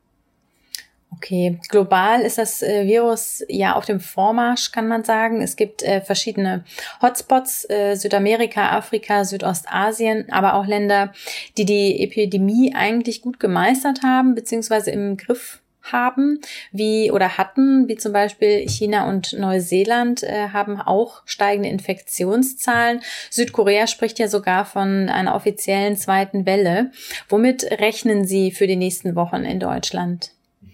Okay, 1.12 1.60
global 1.70 2.22
ist 2.22 2.38
das 2.38 2.62
äh, 2.62 2.86
Virus 2.86 3.44
ja 3.48 3.76
auf 3.76 3.86
dem 3.86 4.00
Vormarsch, 4.00 4.72
kann 4.72 4.88
man 4.88 5.04
sagen. 5.04 5.42
Es 5.42 5.56
gibt 5.56 5.82
äh, 5.82 6.02
verschiedene 6.02 6.66
Hotspots, 7.02 7.70
äh, 7.70 7.96
Südamerika, 7.96 8.72
Afrika, 8.72 9.24
Südostasien, 9.24 10.26
aber 10.32 10.56
auch 10.56 10.66
Länder, 10.66 11.14
die 11.58 11.66
die 11.66 12.02
Epidemie 12.04 12.74
eigentlich 12.76 13.22
gut 13.22 13.40
gemeistert 13.40 14.02
haben, 14.04 14.36
beziehungsweise 14.36 14.92
im 14.92 15.16
Griff 15.16 15.62
haben, 15.92 16.40
wie 16.72 17.12
oder 17.12 17.38
hatten, 17.38 17.88
wie 17.88 17.96
zum 17.96 18.14
Beispiel 18.14 18.68
China 18.68 19.10
und 19.10 19.34
Neuseeland, 19.38 20.24
äh, 20.24 20.50
haben 20.50 20.80
auch 20.80 21.22
steigende 21.26 21.70
Infektionszahlen. 21.70 23.02
Südkorea 23.30 23.88
spricht 23.88 24.20
ja 24.20 24.28
sogar 24.28 24.66
von 24.66 25.10
einer 25.10 25.36
offiziellen 25.36 25.98
zweiten 25.98 26.46
Welle. 26.46 26.92
Womit 27.30 27.64
rechnen 27.80 28.26
Sie 28.26 28.52
für 28.52 28.68
die 28.68 28.76
nächsten 28.76 29.16
Wochen 29.16 29.44
in 29.44 29.60
Deutschland? 29.60 30.32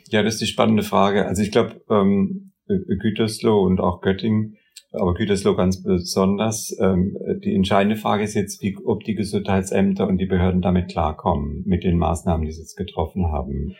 Ja, 0.09 0.23
das 0.23 0.35
ist 0.35 0.41
die 0.41 0.47
spannende 0.47 0.83
Frage. 0.83 1.25
Also 1.25 1.41
ich 1.41 1.51
glaube, 1.51 1.81
ähm, 1.89 2.51
Gütersloh 2.67 3.61
und 3.63 3.79
auch 3.79 4.01
Göttingen, 4.01 4.57
aber 4.91 5.13
Gütersloh 5.13 5.55
ganz 5.55 5.81
besonders. 5.81 6.75
Ähm, 6.79 7.17
die 7.43 7.55
entscheidende 7.55 7.95
Frage 7.95 8.23
ist 8.23 8.33
jetzt, 8.33 8.61
wie, 8.61 8.77
ob 8.83 9.03
die 9.03 9.15
Gesundheitsämter 9.15 10.07
und 10.07 10.17
die 10.17 10.25
Behörden 10.25 10.61
damit 10.61 10.89
klarkommen, 10.89 11.63
mit 11.65 11.83
den 11.83 11.97
Maßnahmen, 11.97 12.45
die 12.45 12.51
sie 12.51 12.61
jetzt 12.61 12.75
getroffen 12.75 13.31
haben. 13.31 13.75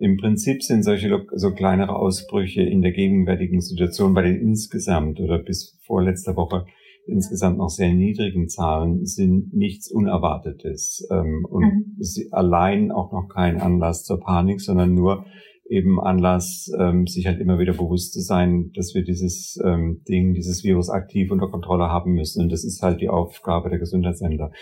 Im 0.00 0.16
Prinzip 0.16 0.62
sind 0.62 0.82
solche 0.82 1.24
so 1.34 1.52
kleinere 1.52 1.94
Ausbrüche 1.94 2.62
in 2.62 2.82
der 2.82 2.92
gegenwärtigen 2.92 3.60
Situation 3.60 4.12
bei 4.14 4.22
den 4.22 4.40
insgesamt 4.40 5.20
oder 5.20 5.38
bis 5.38 5.78
vor 5.86 6.02
letzter 6.02 6.36
Woche 6.36 6.66
insgesamt 7.06 7.58
noch 7.58 7.68
sehr 7.68 7.92
niedrigen 7.92 8.48
Zahlen 8.48 9.04
sind 9.04 9.52
nichts 9.52 9.90
Unerwartetes 9.90 11.06
ähm, 11.10 11.46
und 11.48 11.64
mhm. 11.64 12.28
allein 12.32 12.90
auch 12.90 13.12
noch 13.12 13.28
kein 13.28 13.60
Anlass 13.60 14.04
zur 14.04 14.20
Panik, 14.20 14.60
sondern 14.60 14.94
nur 14.94 15.26
eben 15.66 16.00
Anlass, 16.00 16.70
ähm, 16.78 17.06
sich 17.06 17.26
halt 17.26 17.40
immer 17.40 17.58
wieder 17.58 17.72
bewusst 17.72 18.12
zu 18.12 18.20
sein, 18.20 18.70
dass 18.74 18.94
wir 18.94 19.02
dieses 19.02 19.58
ähm, 19.64 20.02
Ding, 20.08 20.34
dieses 20.34 20.62
Virus 20.62 20.90
aktiv 20.90 21.30
unter 21.30 21.48
Kontrolle 21.48 21.84
haben 21.84 22.12
müssen. 22.12 22.42
Und 22.42 22.52
das 22.52 22.64
ist 22.64 22.82
halt 22.82 23.00
die 23.00 23.08
Aufgabe 23.08 23.70
der 23.70 23.78
Gesundheitsämter. 23.78 24.52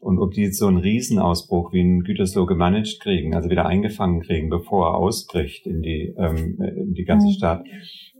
Und 0.00 0.18
ob 0.18 0.32
die 0.32 0.42
jetzt 0.42 0.58
so 0.58 0.68
einen 0.68 0.76
Riesenausbruch 0.76 1.72
wie 1.72 1.80
ein 1.80 2.04
Gütersloh 2.04 2.46
gemanagt 2.46 3.00
kriegen, 3.00 3.34
also 3.34 3.50
wieder 3.50 3.66
eingefangen 3.66 4.20
kriegen, 4.20 4.48
bevor 4.48 4.86
er 4.86 4.96
ausbricht 4.96 5.66
in 5.66 5.82
die, 5.82 6.14
ähm, 6.16 6.58
in 6.60 6.94
die 6.94 7.04
ganze 7.04 7.26
mhm. 7.26 7.32
Stadt, 7.32 7.64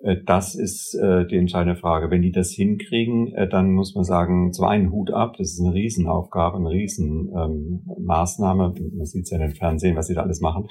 äh, 0.03 0.17
das 0.25 0.55
ist 0.55 0.95
äh, 0.95 1.27
die 1.27 1.37
entscheidende 1.37 1.79
Frage. 1.79 2.11
Wenn 2.11 2.23
die 2.23 2.33
das 2.33 2.51
hinkriegen, 2.51 3.35
äh, 3.35 3.49
dann 3.49 3.73
muss 3.73 3.95
man 3.95 4.05
sagen, 4.05 4.53
zum 4.53 4.65
einen 4.67 4.91
Hut 4.91 5.13
ab, 5.13 5.37
das 5.39 5.53
ist 5.53 5.61
eine 5.61 5.75
Riesenaufgabe, 5.75 6.57
eine 6.57 6.71
Riesenmaßnahme. 6.71 8.75
Ähm, 8.77 8.93
man 8.97 9.07
sieht 9.07 9.25
es 9.25 9.31
ja 9.31 9.37
in 9.37 9.43
den 9.43 9.55
Fernsehen, 9.55 9.97
was 9.97 10.09
sie 10.09 10.15
da 10.15 10.23
alles 10.23 10.41
machen. 10.41 10.67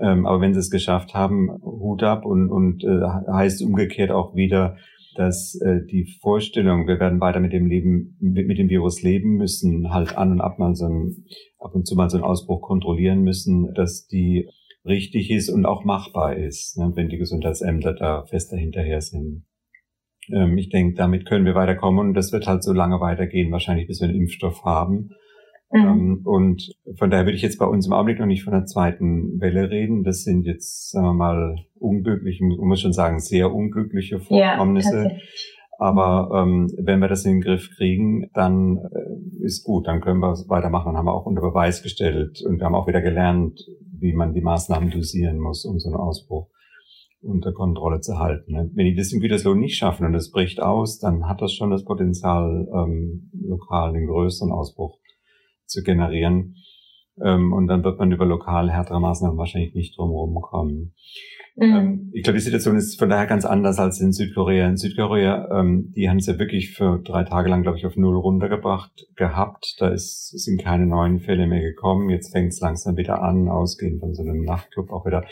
Ähm, 0.00 0.26
aber 0.26 0.40
wenn 0.40 0.54
sie 0.54 0.60
es 0.60 0.70
geschafft 0.70 1.14
haben, 1.14 1.50
Hut 1.62 2.02
ab 2.02 2.24
und, 2.24 2.50
und 2.50 2.84
äh, 2.84 3.32
heißt 3.32 3.62
umgekehrt 3.62 4.10
auch 4.10 4.34
wieder, 4.34 4.76
dass 5.14 5.60
äh, 5.60 5.84
die 5.84 6.06
Vorstellung, 6.20 6.86
wir 6.86 6.98
werden 6.98 7.20
weiter 7.20 7.40
mit 7.40 7.52
dem 7.52 7.66
Leben, 7.66 8.16
mit, 8.20 8.46
mit 8.46 8.58
dem 8.58 8.68
Virus 8.68 9.02
leben 9.02 9.36
müssen, 9.36 9.92
halt 9.92 10.16
an 10.16 10.32
und 10.32 10.40
ab 10.40 10.58
mal 10.58 10.74
so 10.74 10.86
ein, 10.86 11.24
ab 11.58 11.74
und 11.74 11.86
zu 11.86 11.94
mal 11.94 12.08
so 12.08 12.16
einen 12.16 12.24
Ausbruch 12.24 12.62
kontrollieren 12.62 13.22
müssen, 13.22 13.72
dass 13.74 14.06
die 14.06 14.48
richtig 14.84 15.30
ist 15.30 15.50
und 15.50 15.66
auch 15.66 15.84
machbar 15.84 16.36
ist, 16.36 16.76
ne, 16.78 16.92
wenn 16.94 17.08
die 17.08 17.18
Gesundheitsämter 17.18 17.94
da 17.94 18.24
fest 18.24 18.52
dahinterher 18.52 19.00
sind. 19.00 19.44
Ähm, 20.32 20.56
ich 20.58 20.70
denke, 20.70 20.96
damit 20.96 21.26
können 21.26 21.44
wir 21.44 21.54
weiterkommen 21.54 22.08
und 22.08 22.14
das 22.14 22.32
wird 22.32 22.46
halt 22.46 22.62
so 22.62 22.72
lange 22.72 23.00
weitergehen, 23.00 23.52
wahrscheinlich 23.52 23.86
bis 23.86 24.00
wir 24.00 24.08
einen 24.08 24.18
Impfstoff 24.18 24.64
haben. 24.64 25.10
Mhm. 25.72 25.80
Ähm, 25.80 26.20
und 26.24 26.74
von 26.96 27.10
daher 27.10 27.24
würde 27.24 27.36
ich 27.36 27.42
jetzt 27.42 27.58
bei 27.58 27.64
uns 27.64 27.86
im 27.86 27.92
Augenblick 27.92 28.18
noch 28.18 28.26
nicht 28.26 28.44
von 28.44 28.52
der 28.52 28.66
zweiten 28.66 29.40
Welle 29.40 29.70
reden. 29.70 30.04
Das 30.04 30.22
sind 30.22 30.44
jetzt, 30.44 30.90
sagen 30.90 31.06
wir 31.06 31.14
mal, 31.14 31.56
unglückliche, 31.78 32.44
man 32.44 32.68
muss 32.68 32.80
schon 32.80 32.92
sagen, 32.92 33.18
sehr 33.20 33.52
unglückliche 33.52 34.20
Vorkommnisse. 34.20 35.04
Ja, 35.04 35.10
aber 35.78 36.42
ähm, 36.42 36.70
wenn 36.78 37.00
wir 37.00 37.08
das 37.08 37.24
in 37.24 37.32
den 37.32 37.40
Griff 37.40 37.70
kriegen, 37.76 38.30
dann 38.34 38.76
äh, 38.76 39.44
ist 39.44 39.64
gut, 39.64 39.88
dann 39.88 40.00
können 40.00 40.20
wir 40.20 40.32
weitermachen. 40.48 40.86
Dann 40.86 40.96
haben 40.96 41.06
wir 41.06 41.14
auch 41.14 41.26
unter 41.26 41.40
Beweis 41.40 41.82
gestellt 41.82 42.42
und 42.46 42.58
wir 42.58 42.66
haben 42.66 42.74
auch 42.74 42.86
wieder 42.86 43.02
gelernt, 43.02 43.58
wie 43.98 44.12
man 44.12 44.34
die 44.34 44.42
Maßnahmen 44.42 44.90
dosieren 44.90 45.38
muss, 45.38 45.64
um 45.64 45.78
so 45.78 45.88
einen 45.88 45.96
Ausbruch 45.96 46.48
unter 47.22 47.52
Kontrolle 47.52 48.00
zu 48.00 48.18
halten. 48.18 48.70
Wenn 48.74 48.86
die 48.86 48.94
das 48.94 49.12
im 49.12 49.20
Gütersloh 49.20 49.54
nicht 49.54 49.76
schaffen 49.76 50.04
und 50.04 50.14
es 50.14 50.30
bricht 50.30 50.60
aus, 50.60 50.98
dann 50.98 51.28
hat 51.28 51.40
das 51.40 51.52
schon 51.52 51.70
das 51.70 51.84
Potenzial, 51.84 52.68
ähm, 52.74 53.30
lokal 53.32 53.90
einen 53.90 54.06
größeren 54.06 54.52
Ausbruch 54.52 54.98
zu 55.72 55.82
generieren. 55.82 56.56
Ähm, 57.22 57.52
und 57.52 57.66
dann 57.66 57.84
wird 57.84 57.98
man 57.98 58.12
über 58.12 58.24
lokal 58.24 58.70
härtere 58.70 59.00
Maßnahmen 59.00 59.36
wahrscheinlich 59.36 59.74
nicht 59.74 59.98
drumherum 59.98 60.40
kommen. 60.40 60.94
Mhm. 61.56 61.62
Ähm, 61.62 62.10
ich 62.14 62.22
glaube, 62.22 62.38
die 62.38 62.44
Situation 62.44 62.76
ist 62.76 62.98
von 62.98 63.10
daher 63.10 63.26
ganz 63.26 63.44
anders 63.44 63.78
als 63.78 64.00
in 64.00 64.12
Südkorea. 64.12 64.68
In 64.68 64.76
Südkorea, 64.76 65.60
ähm, 65.60 65.92
die 65.94 66.08
haben 66.08 66.16
es 66.16 66.26
ja 66.26 66.38
wirklich 66.38 66.72
für 66.72 67.00
drei 67.04 67.24
Tage 67.24 67.50
lang, 67.50 67.62
glaube 67.62 67.78
ich, 67.78 67.86
auf 67.86 67.96
null 67.96 68.16
runtergebracht 68.16 69.06
gehabt. 69.16 69.76
Da 69.78 69.88
ist, 69.88 70.30
sind 70.30 70.62
keine 70.62 70.86
neuen 70.86 71.20
Fälle 71.20 71.46
mehr 71.46 71.60
gekommen. 71.60 72.08
Jetzt 72.08 72.32
fängt 72.32 72.52
es 72.52 72.60
langsam 72.60 72.96
wieder 72.96 73.22
an, 73.22 73.48
ausgehend 73.48 74.00
von 74.00 74.14
so 74.14 74.22
einem 74.22 74.42
Nachtclub 74.44 74.90
auch 74.90 75.04
wieder. 75.04 75.24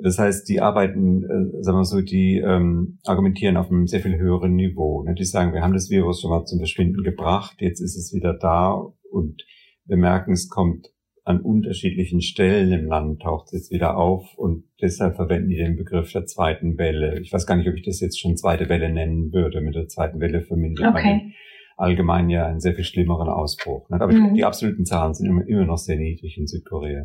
Das 0.00 0.18
heißt, 0.18 0.48
die 0.48 0.60
arbeiten, 0.60 1.24
äh, 1.24 1.62
sagen 1.62 1.78
wir 1.78 1.84
so, 1.84 2.00
die 2.00 2.38
ähm, 2.38 2.98
argumentieren 3.04 3.56
auf 3.56 3.70
einem 3.70 3.86
sehr 3.86 4.00
viel 4.00 4.16
höheren 4.16 4.54
Niveau. 4.54 5.02
Ne? 5.02 5.14
Die 5.14 5.24
sagen, 5.24 5.52
wir 5.52 5.62
haben 5.62 5.72
das 5.72 5.90
Virus 5.90 6.20
schon 6.20 6.30
mal 6.30 6.44
zum 6.44 6.58
Verschwinden 6.58 7.02
gebracht, 7.02 7.56
jetzt 7.58 7.80
ist 7.80 7.96
es 7.96 8.12
wieder 8.14 8.34
da 8.34 8.92
und 9.10 9.44
wir 9.84 9.96
merken, 9.96 10.32
es 10.32 10.48
kommt 10.48 10.92
an 11.28 11.40
unterschiedlichen 11.42 12.22
Stellen 12.22 12.72
im 12.72 12.86
Land, 12.86 13.20
taucht 13.20 13.48
es 13.48 13.52
jetzt 13.52 13.70
wieder 13.70 13.98
auf 13.98 14.34
und 14.36 14.64
deshalb 14.80 15.16
verwenden 15.16 15.50
die 15.50 15.56
den 15.56 15.76
Begriff 15.76 16.10
der 16.10 16.24
zweiten 16.24 16.78
Welle. 16.78 17.20
Ich 17.20 17.32
weiß 17.32 17.46
gar 17.46 17.56
nicht, 17.56 17.68
ob 17.68 17.74
ich 17.74 17.84
das 17.84 18.00
jetzt 18.00 18.18
schon 18.18 18.36
zweite 18.38 18.70
Welle 18.70 18.90
nennen 18.90 19.30
würde. 19.30 19.60
Mit 19.60 19.74
der 19.74 19.88
zweiten 19.88 20.20
Welle 20.20 20.40
vermindert 20.40 20.88
okay. 20.88 21.02
man 21.04 21.32
allgemein 21.76 22.30
ja 22.30 22.46
einen 22.46 22.60
sehr 22.60 22.74
viel 22.74 22.84
schlimmeren 22.84 23.28
Ausbruch. 23.28 23.90
Ne? 23.90 24.00
Aber 24.00 24.12
mhm. 24.12 24.34
die 24.34 24.44
absoluten 24.44 24.86
Zahlen 24.86 25.12
sind 25.12 25.26
immer, 25.26 25.46
immer 25.46 25.66
noch 25.66 25.76
sehr 25.76 25.96
niedrig 25.96 26.38
in 26.38 26.46
Südkorea. 26.46 27.04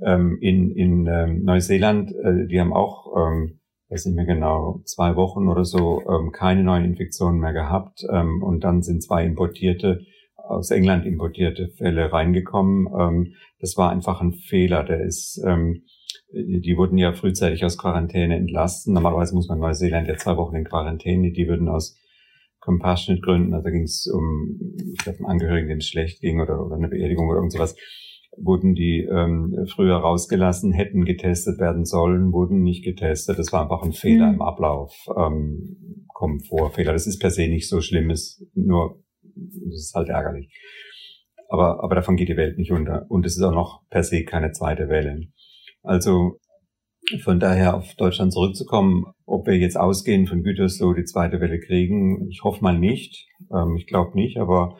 Ähm, 0.00 0.38
in 0.40 0.70
in 0.70 1.06
ähm, 1.06 1.42
Neuseeland, 1.42 2.12
äh, 2.12 2.46
die 2.46 2.60
haben 2.60 2.72
auch, 2.72 3.12
ähm, 3.16 3.58
weiß 3.90 4.06
nicht 4.06 4.14
mehr 4.14 4.24
genau, 4.24 4.80
zwei 4.84 5.16
Wochen 5.16 5.48
oder 5.48 5.64
so 5.64 6.02
ähm, 6.08 6.30
keine 6.30 6.62
neuen 6.62 6.84
Infektionen 6.84 7.40
mehr 7.40 7.52
gehabt. 7.52 8.04
Ähm, 8.08 8.42
und 8.42 8.62
dann 8.62 8.82
sind 8.82 9.02
zwei 9.02 9.24
importierte 9.24 10.06
aus 10.52 10.70
England 10.70 11.06
importierte 11.06 11.68
Fälle 11.68 12.12
reingekommen. 12.12 12.88
Ähm, 12.98 13.34
das 13.60 13.76
war 13.76 13.90
einfach 13.90 14.20
ein 14.20 14.32
Fehler. 14.32 14.84
Der 14.84 15.00
ist, 15.00 15.42
ähm, 15.46 15.84
die 16.32 16.76
wurden 16.76 16.98
ja 16.98 17.12
frühzeitig 17.12 17.64
aus 17.64 17.78
Quarantäne 17.78 18.36
entlassen. 18.36 18.94
Normalerweise 18.94 19.34
muss 19.34 19.48
man 19.48 19.58
Neuseeland 19.58 20.08
ja 20.08 20.16
zwei 20.16 20.36
Wochen 20.36 20.56
in 20.56 20.64
Quarantäne. 20.64 21.32
Die 21.32 21.48
würden 21.48 21.68
aus 21.68 21.98
Compassionate 22.60 23.20
Gründen, 23.20 23.54
also 23.54 23.70
ging 23.70 23.82
es 23.82 24.06
um, 24.06 24.60
ich 24.92 24.98
glaube, 24.98 25.18
einen 25.18 25.26
Angehörigen, 25.26 25.68
dem 25.68 25.78
es 25.78 25.88
schlecht 25.88 26.20
ging 26.20 26.40
oder, 26.40 26.64
oder 26.64 26.76
eine 26.76 26.88
Beerdigung 26.88 27.28
oder 27.28 27.38
irgend 27.38 27.52
sowas, 27.52 27.74
wurden 28.36 28.74
die 28.74 29.00
ähm, 29.00 29.66
früher 29.66 29.96
rausgelassen, 29.96 30.72
hätten 30.72 31.04
getestet 31.04 31.58
werden 31.58 31.84
sollen, 31.84 32.32
wurden 32.32 32.62
nicht 32.62 32.84
getestet. 32.84 33.38
Das 33.38 33.52
war 33.52 33.62
einfach 33.62 33.82
ein 33.82 33.92
Fehler 33.92 34.28
mhm. 34.28 34.34
im 34.34 34.42
Ablauf, 34.42 34.94
ähm, 35.16 36.06
Komfortfehler. 36.08 36.92
Das 36.92 37.08
ist 37.08 37.18
per 37.18 37.30
se 37.30 37.48
nicht 37.48 37.68
so 37.68 37.80
schlimm, 37.80 38.10
ist 38.10 38.46
nur 38.54 39.02
das 39.34 39.74
ist 39.74 39.94
halt 39.94 40.08
ärgerlich. 40.08 40.48
Aber, 41.48 41.82
aber 41.82 41.94
davon 41.94 42.16
geht 42.16 42.28
die 42.28 42.36
Welt 42.36 42.58
nicht 42.58 42.72
unter. 42.72 43.06
Und 43.10 43.26
es 43.26 43.36
ist 43.36 43.42
auch 43.42 43.52
noch 43.52 43.82
per 43.90 44.02
se 44.02 44.24
keine 44.24 44.52
zweite 44.52 44.88
Welle. 44.88 45.20
Also 45.82 46.38
von 47.22 47.40
daher 47.40 47.76
auf 47.76 47.94
Deutschland 47.96 48.32
zurückzukommen, 48.32 49.04
ob 49.26 49.46
wir 49.46 49.58
jetzt 49.58 49.76
ausgehen 49.76 50.26
von 50.26 50.42
Gütersloh 50.42 50.94
die 50.94 51.04
zweite 51.04 51.40
Welle 51.40 51.58
kriegen, 51.58 52.28
ich 52.30 52.42
hoffe 52.42 52.62
mal 52.62 52.78
nicht. 52.78 53.28
Ähm, 53.52 53.76
ich 53.76 53.86
glaube 53.86 54.14
nicht, 54.14 54.38
aber 54.38 54.78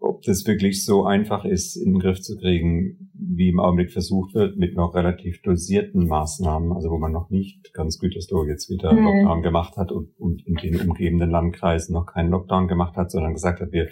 ob 0.00 0.22
das 0.22 0.46
wirklich 0.46 0.84
so 0.84 1.04
einfach 1.04 1.44
ist, 1.44 1.76
in 1.76 1.94
den 1.94 2.00
Griff 2.00 2.20
zu 2.20 2.36
kriegen, 2.36 3.01
wie 3.28 3.48
im 3.48 3.60
Augenblick 3.60 3.92
versucht 3.92 4.34
wird, 4.34 4.56
mit 4.56 4.74
noch 4.76 4.94
relativ 4.94 5.42
dosierten 5.42 6.06
Maßnahmen, 6.06 6.72
also 6.72 6.90
wo 6.90 6.98
man 6.98 7.12
noch 7.12 7.30
nicht 7.30 7.72
ganz 7.72 7.98
Gütersloh 7.98 8.46
jetzt 8.46 8.70
wieder 8.70 8.92
mhm. 8.92 9.04
Lockdown 9.04 9.42
gemacht 9.42 9.76
hat 9.76 9.92
und, 9.92 10.18
und 10.18 10.46
in 10.46 10.56
den 10.56 10.80
umgebenden 10.80 11.30
Landkreisen 11.30 11.92
noch 11.92 12.06
keinen 12.06 12.30
Lockdown 12.30 12.68
gemacht 12.68 12.96
hat, 12.96 13.10
sondern 13.10 13.34
gesagt 13.34 13.60
hat, 13.60 13.72
wir 13.72 13.88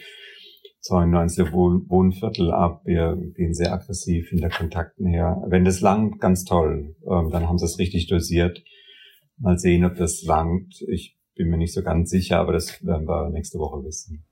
zäunen 0.80 1.14
einzelne 1.14 1.52
Wohn 1.52 1.84
Wohnviertel 1.88 2.50
ab, 2.50 2.82
wir 2.84 3.16
gehen 3.34 3.54
sehr 3.54 3.72
aggressiv 3.72 4.28
hinter 4.28 4.48
Kontakten 4.48 5.06
her. 5.06 5.42
Wenn 5.48 5.64
das 5.64 5.80
langt, 5.80 6.20
ganz 6.20 6.44
toll, 6.44 6.96
ähm, 7.10 7.30
dann 7.30 7.48
haben 7.48 7.58
sie 7.58 7.66
es 7.66 7.78
richtig 7.78 8.08
dosiert. 8.08 8.62
Mal 9.36 9.58
sehen, 9.58 9.84
ob 9.84 9.96
das 9.96 10.22
langt. 10.22 10.82
Ich 10.88 11.18
bin 11.34 11.48
mir 11.48 11.58
nicht 11.58 11.74
so 11.74 11.82
ganz 11.82 12.10
sicher, 12.10 12.38
aber 12.38 12.52
das 12.52 12.84
werden 12.84 13.06
wir 13.06 13.30
nächste 13.30 13.58
Woche 13.58 13.84
wissen. 13.84 14.26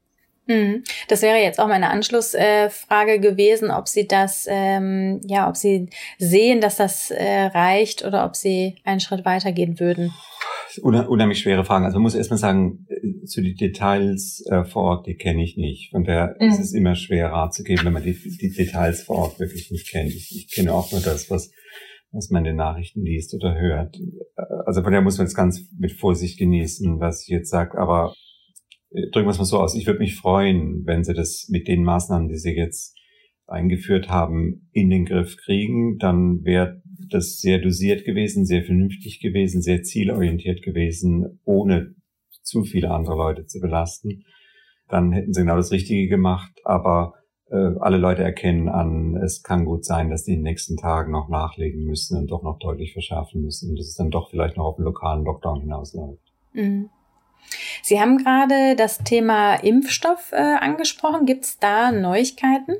Mhm. 0.49 0.83
Das 1.09 1.23
wäre 1.23 1.37
jetzt 1.39 1.61
auch 1.61 1.69
meine 1.69 1.91
Anschlussfrage 1.91 3.21
gewesen, 3.21 3.71
ob 3.71 3.87
Sie 3.87 4.09
das, 4.09 4.47
ähm, 4.49 5.21
ja, 5.27 5.49
ob 5.49 5.57
Sie 5.57 5.89
sehen, 6.19 6.61
dass 6.61 6.77
das 6.77 7.11
äh, 7.11 7.45
reicht 7.55 8.05
oder 8.05 8.25
ob 8.25 8.35
Sie 8.35 8.77
einen 8.85 9.01
Schritt 9.01 9.25
weitergehen 9.25 9.79
würden. 9.79 10.13
Unheimlich 10.83 11.41
schwere 11.41 11.65
Fragen. 11.65 11.85
Also 11.85 11.97
man 11.97 12.05
muss 12.05 12.15
erstmal 12.15 12.39
sagen, 12.39 12.87
zu 13.27 13.43
die 13.43 13.55
Details 13.55 14.45
äh, 14.51 14.65
vor 14.65 14.85
Ort, 14.85 15.07
die 15.07 15.17
kenne 15.17 15.43
ich 15.43 15.57
nicht. 15.57 15.91
Von 15.91 16.05
daher 16.05 16.37
mhm. 16.39 16.49
ist 16.49 16.61
es 16.61 16.73
immer 16.73 16.95
schwer, 16.95 17.31
Rat 17.31 17.55
zu 17.55 17.63
geben, 17.63 17.85
wenn 17.85 17.93
man 17.93 18.03
die, 18.03 18.15
die 18.15 18.51
Details 18.51 19.03
vor 19.03 19.17
Ort 19.17 19.41
wirklich 19.41 19.71
nicht 19.71 19.91
kennt. 19.91 20.11
Ich, 20.11 20.35
ich 20.35 20.55
kenne 20.55 20.73
auch 20.73 20.91
nur 20.93 21.01
das, 21.01 21.31
was, 21.31 21.51
was 22.13 22.31
man 22.31 22.45
in 22.45 22.53
den 22.53 22.57
Nachrichten 22.57 23.03
liest 23.03 23.35
oder 23.35 23.59
hört. 23.59 23.97
Äh, 23.97 24.43
also 24.67 24.83
von 24.83 24.93
daher 24.93 25.03
muss 25.03 25.19
man 25.19 25.27
es 25.27 25.35
ganz 25.35 25.69
mit 25.79 25.93
Vorsicht 25.93 26.39
genießen, 26.39 27.01
was 27.01 27.23
ich 27.23 27.29
jetzt 27.29 27.51
sage. 27.51 27.79
Aber 27.79 28.13
äh, 28.13 28.28
drücken 28.91 29.27
wir 29.27 29.31
es 29.31 29.39
mal 29.39 29.45
so 29.45 29.59
aus, 29.59 29.75
ich 29.75 29.87
würde 29.87 30.01
mich 30.01 30.17
freuen, 30.17 30.83
wenn 30.87 31.05
Sie 31.05 31.15
das 31.15 31.49
mit 31.51 31.69
den 31.69 31.85
Maßnahmen, 31.85 32.29
die 32.29 32.39
Sie 32.39 32.55
jetzt 32.55 32.97
eingeführt 33.47 34.09
haben, 34.09 34.69
in 34.73 34.91
den 34.91 35.05
Griff 35.05 35.37
kriegen. 35.37 35.99
Dann 35.99 36.45
wäre 36.45 36.83
das 37.11 37.41
sehr 37.41 37.59
dosiert 37.59 38.05
gewesen, 38.05 38.45
sehr 38.45 38.65
vernünftig 38.65 39.21
gewesen, 39.21 39.63
sehr 39.63 39.83
zielorientiert 39.83 40.63
gewesen, 40.63 41.41
ohne 41.45 41.95
zu 42.43 42.65
viele 42.65 42.91
andere 42.91 43.17
Leute 43.17 43.47
zu 43.47 43.61
belasten. 43.61 44.25
Dann 44.89 45.13
hätten 45.13 45.33
sie 45.33 45.43
genau 45.43 45.57
das 45.57 45.71
Richtige 45.71 46.09
gemacht, 46.09 46.53
aber 46.65 47.15
äh, 47.51 47.75
alle 47.81 47.99
Leute 47.99 48.23
erkennen 48.23 48.69
an, 48.69 49.17
es 49.17 49.43
kann 49.43 49.65
gut 49.65 49.85
sein, 49.85 50.11
dass 50.11 50.25
die 50.25 50.33
in 50.33 50.39
den 50.39 50.45
nächsten 50.45 50.77
Tagen 50.77 51.13
noch 51.13 51.29
nachlegen 51.29 51.85
müssen 51.85 52.19
und 52.19 52.31
doch 52.31 52.43
noch 52.43 52.59
deutlich 52.59 52.93
verschärfen 52.93 53.43
müssen 53.43 53.71
und 53.71 53.79
dass 53.79 53.87
es 53.87 53.97
dann 53.97 54.11
doch 54.11 54.31
vielleicht 54.31 54.57
noch 54.57 54.65
auf 54.65 54.79
einen 54.79 54.87
lokalen 54.87 55.25
Lockdown 55.25 55.61
hinausläuft. 55.61 56.23
Mhm. 56.53 56.91
Sie 57.83 58.01
haben 58.01 58.19
gerade 58.19 58.77
das 58.77 58.99
Thema 58.99 59.55
Impfstoff 59.55 60.33
äh, 60.33 60.37
angesprochen. 60.37 61.27
Gibt 61.27 61.45
es 61.45 61.59
da 61.59 61.93
Neuigkeiten? 61.93 62.75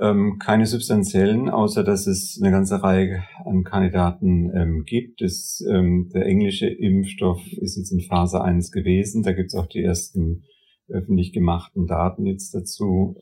Ähm, 0.00 0.38
keine 0.40 0.66
substanziellen, 0.66 1.48
außer 1.48 1.84
dass 1.84 2.08
es 2.08 2.40
eine 2.42 2.50
ganze 2.50 2.82
Reihe 2.82 3.22
an 3.44 3.62
Kandidaten 3.62 4.50
ähm, 4.54 4.84
gibt. 4.84 5.20
Das, 5.20 5.64
ähm, 5.70 6.10
der 6.12 6.26
englische 6.26 6.66
Impfstoff 6.66 7.40
ist 7.52 7.76
jetzt 7.76 7.92
in 7.92 8.00
Phase 8.00 8.42
1 8.42 8.72
gewesen. 8.72 9.22
Da 9.22 9.32
gibt 9.32 9.48
es 9.48 9.54
auch 9.54 9.66
die 9.66 9.82
ersten 9.82 10.42
öffentlich 10.88 11.32
gemachten 11.32 11.86
Daten 11.86 12.26
jetzt 12.26 12.54
dazu. 12.54 13.16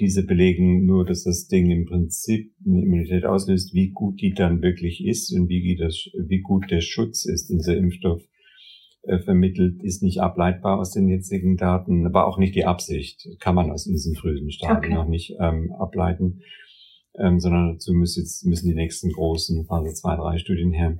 Diese 0.00 0.24
belegen 0.24 0.84
nur, 0.84 1.04
dass 1.04 1.24
das 1.24 1.46
Ding 1.46 1.70
im 1.70 1.86
Prinzip 1.86 2.52
eine 2.66 2.82
Immunität 2.82 3.24
auslöst. 3.24 3.72
Wie 3.72 3.90
gut 3.90 4.20
die 4.20 4.32
dann 4.32 4.62
wirklich 4.62 5.04
ist 5.04 5.32
und 5.32 5.48
wie, 5.48 5.76
das, 5.76 6.08
wie 6.26 6.40
gut 6.40 6.70
der 6.70 6.80
Schutz 6.80 7.24
ist, 7.24 7.50
dieser 7.50 7.76
Impfstoff 7.76 8.22
äh, 9.02 9.18
vermittelt, 9.18 9.82
ist 9.82 10.02
nicht 10.02 10.20
ableitbar 10.20 10.78
aus 10.78 10.92
den 10.92 11.08
jetzigen 11.08 11.56
Daten, 11.56 12.12
war 12.12 12.26
auch 12.26 12.38
nicht 12.38 12.54
die 12.54 12.66
Absicht, 12.66 13.28
kann 13.40 13.54
man 13.54 13.70
aus 13.70 13.84
diesen 13.84 14.14
frühen 14.14 14.50
Stadien 14.50 14.92
okay. 14.92 14.94
noch 14.94 15.08
nicht 15.08 15.36
ähm, 15.40 15.72
ableiten, 15.72 16.42
ähm, 17.18 17.40
sondern 17.40 17.72
dazu 17.72 17.92
müssen 17.92 18.20
jetzt 18.20 18.44
müssen 18.44 18.68
die 18.68 18.74
nächsten 18.74 19.10
großen 19.10 19.64
Phase 19.66 19.94
2, 19.94 20.16
3 20.16 20.38
Studien 20.38 20.72
her. 20.72 20.98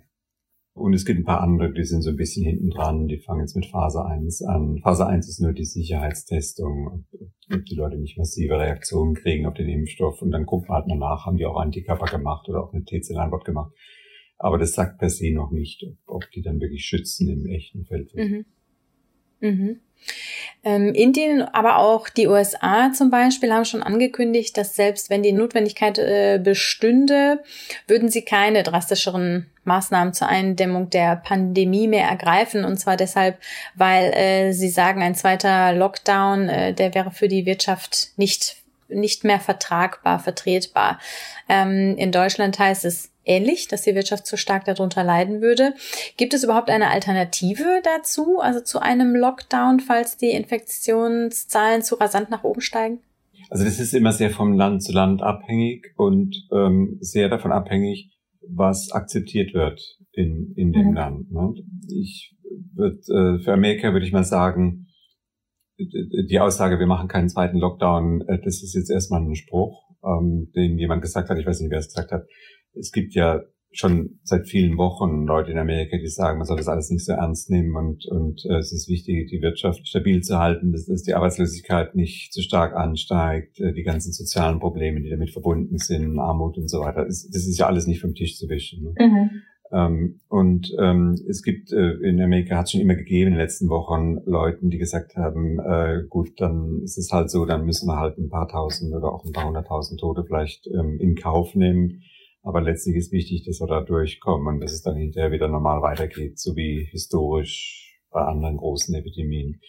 Und 0.73 0.95
es 0.95 1.05
gibt 1.05 1.19
ein 1.19 1.25
paar 1.25 1.41
andere, 1.41 1.73
die 1.73 1.85
sind 1.85 2.01
so 2.03 2.11
ein 2.11 2.17
bisschen 2.17 2.45
hinten 2.45 2.71
dran, 2.71 3.09
die 3.09 3.19
fangen 3.19 3.41
jetzt 3.41 3.57
mit 3.57 3.67
Phase 3.67 4.05
1 4.05 4.43
an. 4.43 4.79
Phase 4.79 5.07
1 5.07 5.29
ist 5.29 5.41
nur 5.41 5.53
die 5.53 5.65
Sicherheitstestung, 5.65 7.05
ob 7.53 7.65
die 7.67 7.75
Leute 7.75 7.99
nicht 7.99 8.17
massive 8.17 8.59
Reaktionen 8.59 9.15
kriegen 9.15 9.47
auf 9.47 9.55
den 9.55 9.69
Impfstoff 9.69 10.23
und 10.23 10.31
dann 10.31 10.47
guckt 10.47 10.69
man 10.69 10.79
halt 10.79 10.87
mal 10.87 10.97
nach, 10.97 11.27
haben 11.27 11.37
die 11.37 11.45
auch 11.45 11.61
Antikörper 11.61 12.07
gemacht 12.07 12.49
oder 12.49 12.63
auch 12.63 12.73
eine 12.73 12.85
T-Zell-Antwort 12.85 13.45
gemacht. 13.45 13.73
Aber 14.41 14.57
das 14.57 14.73
sagt 14.73 14.99
per 14.99 15.11
se 15.11 15.31
noch 15.31 15.51
nicht, 15.51 15.87
ob 16.07 16.31
die 16.31 16.41
dann 16.41 16.61
wirklich 16.61 16.87
schützen 16.87 17.29
im 17.29 17.47
echten 17.47 17.85
Feld. 17.85 18.15
Mhm. 18.15 18.47
Mhm. 19.41 19.81
Ähm, 20.65 20.95
Indien, 20.95 21.43
aber 21.43 21.77
auch 21.77 22.09
die 22.09 22.27
USA 22.27 22.91
zum 22.93 23.11
Beispiel 23.11 23.53
haben 23.53 23.67
schon 23.67 23.83
angekündigt, 23.83 24.57
dass 24.57 24.75
selbst 24.75 25.11
wenn 25.11 25.23
die 25.23 25.33
Notwendigkeit 25.33 25.99
äh, 25.99 26.41
bestünde, 26.43 27.43
würden 27.87 28.09
sie 28.09 28.23
keine 28.23 28.63
drastischeren 28.63 29.51
Maßnahmen 29.65 30.15
zur 30.15 30.29
Eindämmung 30.29 30.89
der 30.89 31.17
Pandemie 31.17 31.87
mehr 31.87 32.09
ergreifen. 32.09 32.65
Und 32.65 32.79
zwar 32.79 32.97
deshalb, 32.97 33.39
weil 33.75 34.13
äh, 34.15 34.53
sie 34.53 34.71
sagen, 34.71 35.03
ein 35.03 35.15
zweiter 35.15 35.75
Lockdown, 35.75 36.49
äh, 36.49 36.75
der 36.75 36.95
wäre 36.95 37.11
für 37.11 37.29
die 37.29 37.45
Wirtschaft 37.45 38.13
nicht 38.17 38.57
nicht 38.93 39.25
mehr 39.25 39.41
vertragbar, 39.41 40.19
vertretbar. 40.19 40.99
Ähm, 41.49 41.97
in 41.97 42.13
Deutschland 42.13 42.59
heißt 42.59 42.85
es 42.85 43.11
ähnlich, 43.25 43.69
dass 43.69 43.83
die 43.83 43.95
Wirtschaft 43.95 44.27
zu 44.27 44.37
stark 44.37 44.65
darunter 44.65 45.05
leiden 45.05 45.41
würde. 45.41 45.75
Gibt 46.17 46.35
es 46.35 46.45
überhaupt 46.45 46.71
eine 46.71 46.91
Alternative 46.91 47.81
dazu, 47.85 48.41
also 48.41 48.61
zu 48.61 48.81
einem 48.81 49.15
Lockdown, 49.15 49.81
falls 49.81 50.17
die 50.17 50.31
Infektionszahlen 50.31 51.83
zu 51.83 51.97
rasant 51.97 52.31
nach 52.31 52.45
oben 52.45 52.61
steigen? 52.61 52.99
Also 53.51 53.65
das 53.65 53.81
ist 53.81 53.95
immer 53.95 54.13
sehr 54.13 54.31
vom 54.31 54.53
Land 54.53 54.83
zu 54.83 54.93
Land 54.93 55.23
abhängig 55.23 55.93
und 55.97 56.37
ähm, 56.53 56.99
sehr 57.01 57.29
davon 57.29 57.53
abhängig, 57.53 58.11
was 58.49 58.93
akzeptiert 58.93 59.55
wird 59.55 59.81
in, 60.13 60.53
in 60.57 60.73
dem 60.73 60.89
mhm. 60.89 60.95
Land. 60.95 61.33
Ne? 61.33 61.55
Ich 61.89 62.37
würd, 62.75 63.01
äh, 63.09 63.43
für 63.43 63.53
Amerika 63.53 63.93
würde 63.93 64.07
ich 64.07 64.13
mal 64.13 64.25
sagen, 64.25 64.87
die 66.29 66.41
Aussage, 66.41 66.79
wir 66.79 66.87
machen 66.87 67.09
keinen 67.09 67.29
zweiten 67.29 67.59
Lockdown, 67.59 68.23
äh, 68.23 68.39
das 68.43 68.63
ist 68.63 68.75
jetzt 68.75 68.91
erstmal 68.91 69.23
ein 69.23 69.35
Spruch, 69.35 69.83
ähm, 70.05 70.51
den 70.55 70.79
jemand 70.79 71.03
gesagt 71.03 71.31
hat, 71.31 71.39
ich 71.39 71.47
weiß 71.47 71.61
nicht, 71.61 71.71
wer 71.71 71.79
es 71.79 71.89
gesagt 71.89 72.13
hat, 72.13 72.27
es 72.75 72.93
gibt 72.93 73.15
ja 73.15 73.43
schon 73.73 74.19
seit 74.25 74.49
vielen 74.49 74.77
Wochen 74.79 75.27
Leute 75.27 75.53
in 75.53 75.59
Amerika, 75.59 75.97
die 75.97 76.09
sagen, 76.09 76.39
man 76.39 76.47
soll 76.47 76.57
das 76.57 76.67
alles 76.67 76.91
nicht 76.91 77.05
so 77.05 77.13
ernst 77.13 77.51
nehmen 77.51 77.77
und, 77.77 78.05
und 78.07 78.45
äh, 78.49 78.57
es 78.57 78.73
ist 78.73 78.89
wichtig, 78.89 79.29
die 79.31 79.43
Wirtschaft 79.43 79.87
stabil 79.87 80.23
zu 80.23 80.39
halten, 80.39 80.73
dass, 80.73 80.87
die 81.03 81.15
Arbeitslosigkeit 81.15 81.95
nicht 81.95 82.33
zu 82.33 82.43
stark 82.43 82.75
ansteigt, 82.75 83.61
äh, 83.61 83.73
die 83.73 83.85
ganzen 83.85 84.13
sozialen 84.13 84.59
Probleme, 84.59 85.01
die 85.01 85.11
damit 85.11 85.31
verbunden 85.31 85.79
sind, 85.79 86.19
Armut 86.19 86.59
und 86.59 86.69
so 86.69 86.81
weiter. 86.81 87.05
Das, 87.05 87.29
das 87.31 87.47
ist 87.47 87.59
ja 87.59 87.67
alles 87.67 87.87
nicht 87.87 88.01
vom 88.01 88.15
Tisch 88.15 88.37
zu 88.37 88.49
wischen. 88.49 88.83
Ne? 88.83 88.95
Mhm. 88.99 89.31
Ähm, 89.73 90.21
und 90.29 90.75
ähm, 90.81 91.17
es 91.29 91.43
gibt 91.43 91.73
äh, 91.73 91.93
in 92.03 92.21
Amerika 92.21 92.57
hat 92.57 92.67
es 92.67 92.73
schon 92.73 92.81
immer 92.81 92.97
gegeben 92.97 93.29
in 93.29 93.35
den 93.35 93.41
letzten 93.41 93.69
Wochen 93.69 94.19
Leuten, 94.25 94.71
die 94.71 94.79
gesagt 94.79 95.17
haben, 95.17 95.59
äh, 95.61 96.03
gut, 96.09 96.41
dann 96.41 96.81
ist 96.83 96.99
es 96.99 97.13
halt 97.13 97.31
so, 97.31 97.45
dann 97.45 97.65
müssen 97.65 97.87
wir 97.87 97.99
halt 97.99 98.19
ein 98.19 98.31
paar 98.31 98.49
tausend 98.49 98.95
oder 98.95 99.13
auch 99.13 99.25
ein 99.25 99.33
paar 99.33 99.47
hunderttausend 99.47 100.01
Tote 100.01 100.25
vielleicht 100.25 100.67
ähm, 100.67 100.99
in 101.01 101.15
Kauf 101.15 101.55
nehmen 101.55 102.03
aber 102.43 102.61
letztlich 102.63 102.97
ist 102.97 103.13
wichtig, 103.13 103.45
dass 103.45 103.61
wir 103.61 103.67
da 103.67 103.81
durchkommen 103.83 104.55
und 104.55 104.61
dass 104.61 104.73
es 104.73 104.83
dann 104.83 104.97
hinterher 104.97 105.31
wieder 105.31 105.49
normal 105.49 105.83
weitergeht, 105.83 106.39
so 106.39 106.57
wie 106.57 106.89
historisch 106.91 107.99
bei 108.11 108.23
anderen 108.23 108.57
großen 108.57 108.95
Epidemien. 108.95 109.61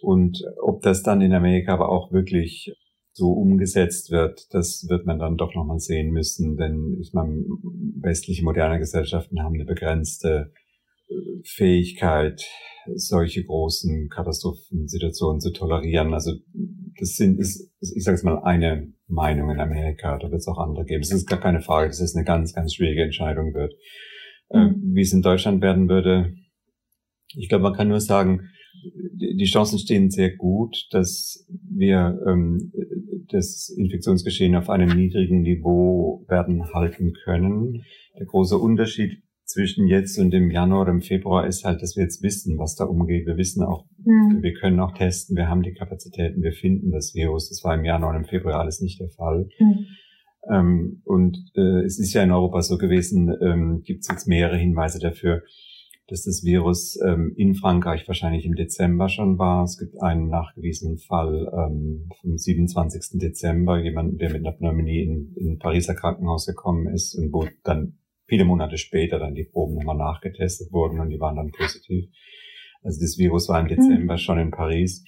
Und 0.00 0.42
ob 0.62 0.82
das 0.82 1.02
dann 1.02 1.20
in 1.20 1.32
Amerika 1.32 1.72
aber 1.72 1.88
auch 1.88 2.12
wirklich 2.12 2.72
so 3.14 3.32
umgesetzt 3.32 4.10
wird, 4.10 4.52
das 4.52 4.86
wird 4.88 5.06
man 5.06 5.20
dann 5.20 5.36
doch 5.36 5.54
nochmal 5.54 5.78
sehen 5.78 6.10
müssen, 6.10 6.56
denn 6.56 6.98
ich 7.00 7.12
meine, 7.12 7.44
westliche 8.00 8.44
moderne 8.44 8.80
Gesellschaften 8.80 9.40
haben 9.40 9.54
eine 9.54 9.64
begrenzte 9.64 10.52
äh, 11.08 11.14
Fähigkeit, 11.44 12.44
solche 12.96 13.44
großen 13.44 14.08
Katastrophensituationen 14.08 15.40
zu 15.40 15.52
tolerieren. 15.52 16.12
Also 16.12 16.32
das 16.98 17.14
sind, 17.14 17.38
ist, 17.38 17.72
ich 17.80 18.02
sage 18.02 18.16
es 18.16 18.24
mal, 18.24 18.42
eine 18.42 18.92
Meinung 19.06 19.50
in 19.50 19.60
Amerika. 19.60 20.18
Da 20.18 20.30
wird 20.30 20.40
es 20.40 20.48
auch 20.48 20.58
andere 20.58 20.84
geben. 20.84 21.02
Es 21.02 21.12
ist 21.12 21.28
gar 21.28 21.40
keine 21.40 21.60
Frage, 21.60 21.88
dass 21.88 22.00
es 22.00 22.16
eine 22.16 22.24
ganz, 22.24 22.52
ganz 22.52 22.74
schwierige 22.74 23.04
Entscheidung 23.04 23.54
wird. 23.54 23.74
Ähm, 24.52 24.80
mhm. 24.82 24.94
Wie 24.94 25.02
es 25.02 25.12
in 25.12 25.22
Deutschland 25.22 25.62
werden 25.62 25.88
würde, 25.88 26.34
ich 27.36 27.48
glaube, 27.48 27.62
man 27.62 27.74
kann 27.74 27.88
nur 27.88 28.00
sagen, 28.00 28.48
die 29.14 29.44
Chancen 29.46 29.78
stehen 29.78 30.10
sehr 30.10 30.36
gut, 30.36 30.88
dass 30.90 31.46
wir 31.48 32.20
ähm, 32.26 32.72
das 33.30 33.68
Infektionsgeschehen 33.76 34.56
auf 34.56 34.70
einem 34.70 34.96
niedrigen 34.96 35.42
Niveau 35.42 36.24
werden 36.28 36.72
halten 36.72 37.12
können. 37.24 37.84
Der 38.18 38.26
große 38.26 38.56
Unterschied 38.56 39.22
zwischen 39.44 39.86
jetzt 39.86 40.18
und 40.18 40.30
dem 40.30 40.50
Januar 40.50 40.82
oder 40.82 40.90
im 40.90 41.00
Februar 41.00 41.46
ist 41.46 41.64
halt, 41.64 41.82
dass 41.82 41.96
wir 41.96 42.02
jetzt 42.02 42.22
wissen, 42.22 42.58
was 42.58 42.74
da 42.76 42.84
umgeht. 42.84 43.26
Wir 43.26 43.36
wissen 43.36 43.62
auch, 43.62 43.84
mhm. 43.98 44.42
wir 44.42 44.54
können 44.54 44.80
auch 44.80 44.92
testen, 44.92 45.36
wir 45.36 45.48
haben 45.48 45.62
die 45.62 45.74
Kapazitäten, 45.74 46.42
wir 46.42 46.52
finden 46.52 46.90
das 46.90 47.14
Virus. 47.14 47.50
Das 47.50 47.62
war 47.62 47.74
im 47.74 47.84
Januar 47.84 48.10
und 48.10 48.16
im 48.16 48.24
Februar 48.24 48.60
alles 48.60 48.80
nicht 48.80 49.00
der 49.00 49.10
Fall. 49.10 49.48
Mhm. 49.58 49.86
Ähm, 50.50 51.02
und 51.04 51.38
äh, 51.56 51.84
es 51.84 51.98
ist 51.98 52.12
ja 52.14 52.22
in 52.22 52.32
Europa 52.32 52.62
so 52.62 52.78
gewesen, 52.78 53.34
ähm, 53.42 53.82
gibt 53.84 54.00
es 54.00 54.08
jetzt 54.08 54.26
mehrere 54.26 54.56
Hinweise 54.56 54.98
dafür, 54.98 55.42
dass 56.08 56.24
das 56.24 56.44
Virus 56.44 56.98
ähm, 57.04 57.32
in 57.36 57.54
Frankreich 57.54 58.06
wahrscheinlich 58.06 58.44
im 58.44 58.54
Dezember 58.54 59.08
schon 59.08 59.38
war. 59.38 59.64
Es 59.64 59.78
gibt 59.78 60.00
einen 60.02 60.28
nachgewiesenen 60.28 60.98
Fall 60.98 61.50
ähm, 61.52 62.08
vom 62.20 62.36
27. 62.36 63.18
Dezember, 63.20 63.78
jemanden, 63.78 64.18
der 64.18 64.30
mit 64.30 64.46
einer 64.46 64.56
Pneumonie 64.56 65.02
in, 65.02 65.34
in 65.36 65.52
ein 65.52 65.58
Pariser 65.58 65.94
Krankenhaus 65.94 66.46
gekommen 66.46 66.92
ist 66.92 67.14
und 67.14 67.32
wo 67.32 67.46
dann 67.62 67.98
viele 68.26 68.44
Monate 68.44 68.76
später 68.76 69.18
dann 69.18 69.34
die 69.34 69.44
Proben 69.44 69.76
nochmal 69.76 69.96
nachgetestet 69.96 70.72
wurden 70.72 71.00
und 71.00 71.08
die 71.08 71.20
waren 71.20 71.36
dann 71.36 71.52
positiv. 71.52 72.06
Also 72.82 73.00
das 73.00 73.16
Virus 73.16 73.48
war 73.48 73.60
im 73.60 73.68
hm. 73.68 73.76
Dezember 73.76 74.14
mhm. 74.14 74.18
schon 74.18 74.38
in 74.38 74.50
Paris. 74.50 75.04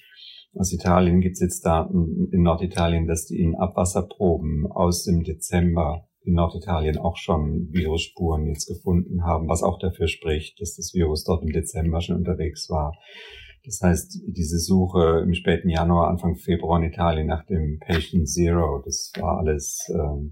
Aus 0.55 0.73
Italien 0.73 1.21
gibt 1.21 1.33
es 1.33 1.41
jetzt 1.41 1.65
Daten 1.65 2.29
in 2.31 2.41
Norditalien, 2.41 3.05
dass 3.05 3.27
die 3.27 3.39
in 3.39 3.55
Abwasserproben 3.55 4.65
aus 4.71 5.03
dem 5.03 5.23
Dezember 5.23 6.07
in 6.27 6.33
Norditalien 6.33 6.97
auch 6.97 7.17
schon 7.17 7.69
Virusspuren 7.71 8.47
jetzt 8.47 8.67
gefunden 8.67 9.23
haben, 9.23 9.47
was 9.47 9.63
auch 9.63 9.79
dafür 9.79 10.07
spricht, 10.07 10.59
dass 10.59 10.75
das 10.75 10.93
Virus 10.93 11.23
dort 11.23 11.41
im 11.43 11.51
Dezember 11.51 12.01
schon 12.01 12.17
unterwegs 12.17 12.69
war. 12.69 12.93
Das 13.63 13.81
heißt, 13.81 14.21
diese 14.27 14.59
Suche 14.59 15.21
im 15.23 15.33
späten 15.33 15.69
Januar, 15.69 16.09
Anfang 16.09 16.35
Februar 16.35 16.79
in 16.79 16.89
Italien 16.89 17.27
nach 17.27 17.45
dem 17.45 17.79
Patient 17.79 18.29
Zero, 18.29 18.81
das 18.85 19.11
war 19.19 19.39
alles 19.39 19.79
ähm, 19.89 20.31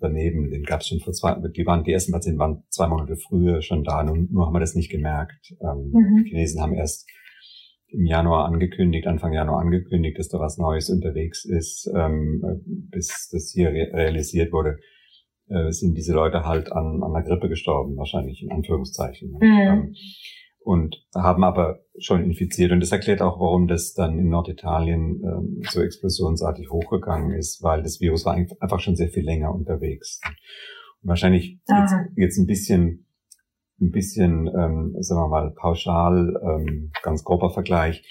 daneben. 0.00 0.50
Den 0.50 0.62
gab 0.62 0.80
es 0.80 0.88
schon 0.88 1.00
vor 1.00 1.12
zwei, 1.12 1.36
die 1.48 1.66
waren 1.66 1.84
die 1.84 1.92
ersten 1.92 2.12
Patienten 2.12 2.38
waren 2.38 2.64
zwei 2.70 2.88
Monate 2.88 3.16
früher 3.16 3.62
schon 3.62 3.84
da, 3.84 4.02
nur, 4.02 4.16
nur 4.16 4.46
haben 4.46 4.54
wir 4.54 4.60
das 4.60 4.74
nicht 4.74 4.90
gemerkt. 4.90 5.54
Ähm, 5.60 5.90
mhm. 5.92 6.24
Die 6.24 6.30
Chinesen 6.30 6.60
haben 6.60 6.74
erst 6.74 7.06
im 7.94 8.06
Januar 8.06 8.46
angekündigt, 8.46 9.06
Anfang 9.06 9.32
Januar 9.32 9.60
angekündigt, 9.60 10.18
dass 10.18 10.28
da 10.28 10.38
was 10.38 10.58
Neues 10.58 10.90
unterwegs 10.90 11.44
ist, 11.44 11.90
ähm, 11.94 12.42
bis 12.90 13.28
das 13.30 13.52
hier 13.54 13.70
re 13.70 13.90
realisiert 13.92 14.52
wurde, 14.52 14.78
äh, 15.48 15.70
sind 15.70 15.96
diese 15.96 16.14
Leute 16.14 16.44
halt 16.44 16.72
an, 16.72 17.02
an 17.02 17.12
der 17.12 17.22
Grippe 17.22 17.48
gestorben, 17.48 17.96
wahrscheinlich 17.96 18.42
in 18.42 18.50
Anführungszeichen. 18.50 19.32
Mhm. 19.32 19.42
Ähm, 19.42 19.94
und 20.64 20.96
haben 21.14 21.44
aber 21.44 21.80
schon 21.98 22.24
infiziert. 22.24 22.72
Und 22.72 22.80
das 22.80 22.90
erklärt 22.90 23.20
auch, 23.20 23.38
warum 23.38 23.68
das 23.68 23.92
dann 23.92 24.18
in 24.18 24.30
Norditalien 24.30 25.22
ähm, 25.22 25.62
so 25.68 25.82
explosionsartig 25.82 26.70
hochgegangen 26.70 27.32
ist, 27.32 27.62
weil 27.62 27.82
das 27.82 28.00
Virus 28.00 28.24
war 28.24 28.34
einfach 28.34 28.80
schon 28.80 28.96
sehr 28.96 29.10
viel 29.10 29.24
länger 29.24 29.54
unterwegs. 29.54 30.20
Und 31.02 31.10
wahrscheinlich 31.10 31.60
jetzt, 31.68 31.94
jetzt 32.16 32.38
ein 32.38 32.46
bisschen 32.46 33.03
ein 33.84 33.90
bisschen, 33.90 34.48
ähm, 34.48 34.96
sagen 35.00 35.20
wir 35.20 35.28
mal, 35.28 35.50
pauschal, 35.50 36.34
ähm, 36.42 36.90
ganz 37.02 37.24
grober 37.24 37.50
Vergleich, 37.50 38.02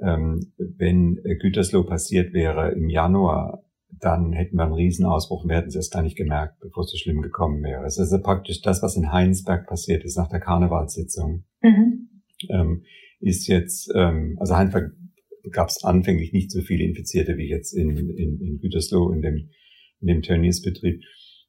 ähm, 0.00 0.52
wenn 0.58 1.20
Gütersloh 1.40 1.84
passiert 1.84 2.32
wäre 2.32 2.72
im 2.72 2.88
Januar, 2.88 3.64
dann 4.00 4.32
hätten 4.32 4.56
wir 4.56 4.64
einen 4.64 4.74
Riesenausbruch 4.74 5.42
und 5.42 5.50
wir 5.50 5.56
hätten 5.56 5.68
es 5.68 5.76
erst 5.76 5.92
gar 5.92 6.02
nicht 6.02 6.16
gemerkt, 6.16 6.60
bevor 6.60 6.84
es 6.84 6.90
so 6.90 6.96
schlimm 6.96 7.22
gekommen 7.22 7.62
wäre. 7.62 7.84
Es 7.84 7.94
ist 7.94 8.12
also 8.12 8.22
praktisch 8.22 8.60
das, 8.60 8.82
was 8.82 8.96
in 8.96 9.12
Heinsberg 9.12 9.66
passiert 9.66 10.04
ist 10.04 10.16
nach 10.16 10.28
der 10.28 10.40
Karnevalssitzung. 10.40 11.44
Mhm. 11.62 12.08
Ähm, 12.50 12.82
ist 13.20 13.48
jetzt, 13.48 13.90
ähm, 13.96 14.36
also 14.38 14.56
Heinsberg 14.56 14.92
gab 15.50 15.68
es 15.68 15.82
anfänglich 15.82 16.32
nicht 16.32 16.50
so 16.50 16.60
viele 16.60 16.84
Infizierte 16.84 17.36
wie 17.36 17.48
jetzt 17.48 17.72
in, 17.72 17.96
in, 17.96 18.40
in 18.40 18.58
Gütersloh, 18.60 19.10
in 19.10 19.22
dem, 19.22 19.48
in 20.00 20.06
dem 20.06 20.22
Tönnies-Betrieb 20.22 21.02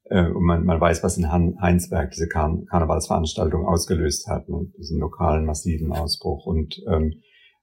äh, 0.10 0.28
und 0.28 0.44
man, 0.44 0.66
man 0.66 0.82
weiß, 0.82 1.04
was 1.04 1.18
in 1.18 1.32
Heinsberg 1.32 2.12
diese 2.12 2.28
Karn 2.28 2.66
Karnevalsveranstaltung 2.66 3.66
ausgelöst 3.66 4.28
hat, 4.28 4.50
ne? 4.50 4.68
diesen 4.78 5.00
lokalen 5.00 5.46
massiven 5.46 5.92
Ausbruch. 5.92 6.46
Und 6.46 6.82
ähm, 6.88 7.22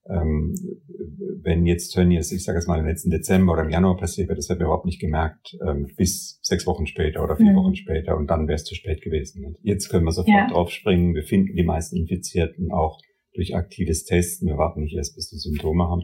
ähm, 0.08 0.54
wenn 1.42 1.66
jetzt 1.66 1.90
Tönnies, 1.90 2.30
ich 2.30 2.44
sage 2.44 2.58
es 2.58 2.66
mal 2.66 2.78
im 2.78 2.86
letzten 2.86 3.10
Dezember 3.10 3.52
oder 3.52 3.62
im 3.62 3.70
Januar 3.70 3.96
passiert 3.96 4.28
wäre, 4.28 4.36
das 4.36 4.48
hätte 4.48 4.60
man 4.60 4.66
überhaupt 4.66 4.86
nicht 4.86 5.00
gemerkt, 5.00 5.56
ähm, 5.66 5.88
bis 5.96 6.38
sechs 6.42 6.66
Wochen 6.66 6.86
später 6.86 7.24
oder 7.24 7.36
vier 7.36 7.52
mhm. 7.52 7.56
Wochen 7.56 7.74
später 7.74 8.16
und 8.16 8.28
dann 8.28 8.46
wäre 8.46 8.56
es 8.56 8.64
zu 8.64 8.74
spät 8.74 9.02
gewesen. 9.02 9.44
Und 9.44 9.58
jetzt 9.62 9.88
können 9.88 10.04
wir 10.04 10.12
sofort 10.12 10.28
ja. 10.28 10.48
draufspringen, 10.48 11.14
wir 11.14 11.24
finden 11.24 11.56
die 11.56 11.64
meisten 11.64 11.96
Infizierten 11.96 12.70
auch 12.70 13.00
durch 13.34 13.54
aktives 13.56 14.04
Testen, 14.04 14.48
wir 14.48 14.56
warten 14.56 14.82
nicht 14.82 14.96
erst, 14.96 15.16
bis 15.16 15.28
die 15.28 15.38
Symptome 15.38 15.84
haben, 15.84 16.02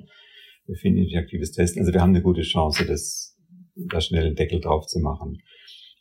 wir 0.66 0.76
finden 0.76 1.02
durch 1.02 1.16
aktives 1.16 1.52
Testen, 1.52 1.80
also 1.80 1.92
wir 1.92 2.00
haben 2.00 2.10
eine 2.10 2.22
gute 2.22 2.42
Chance, 2.42 2.84
das, 2.86 3.36
da 3.74 4.00
schnell 4.00 4.26
einen 4.26 4.36
Deckel 4.36 4.60
drauf 4.60 4.86
zu 4.86 4.98
machen. 5.00 5.38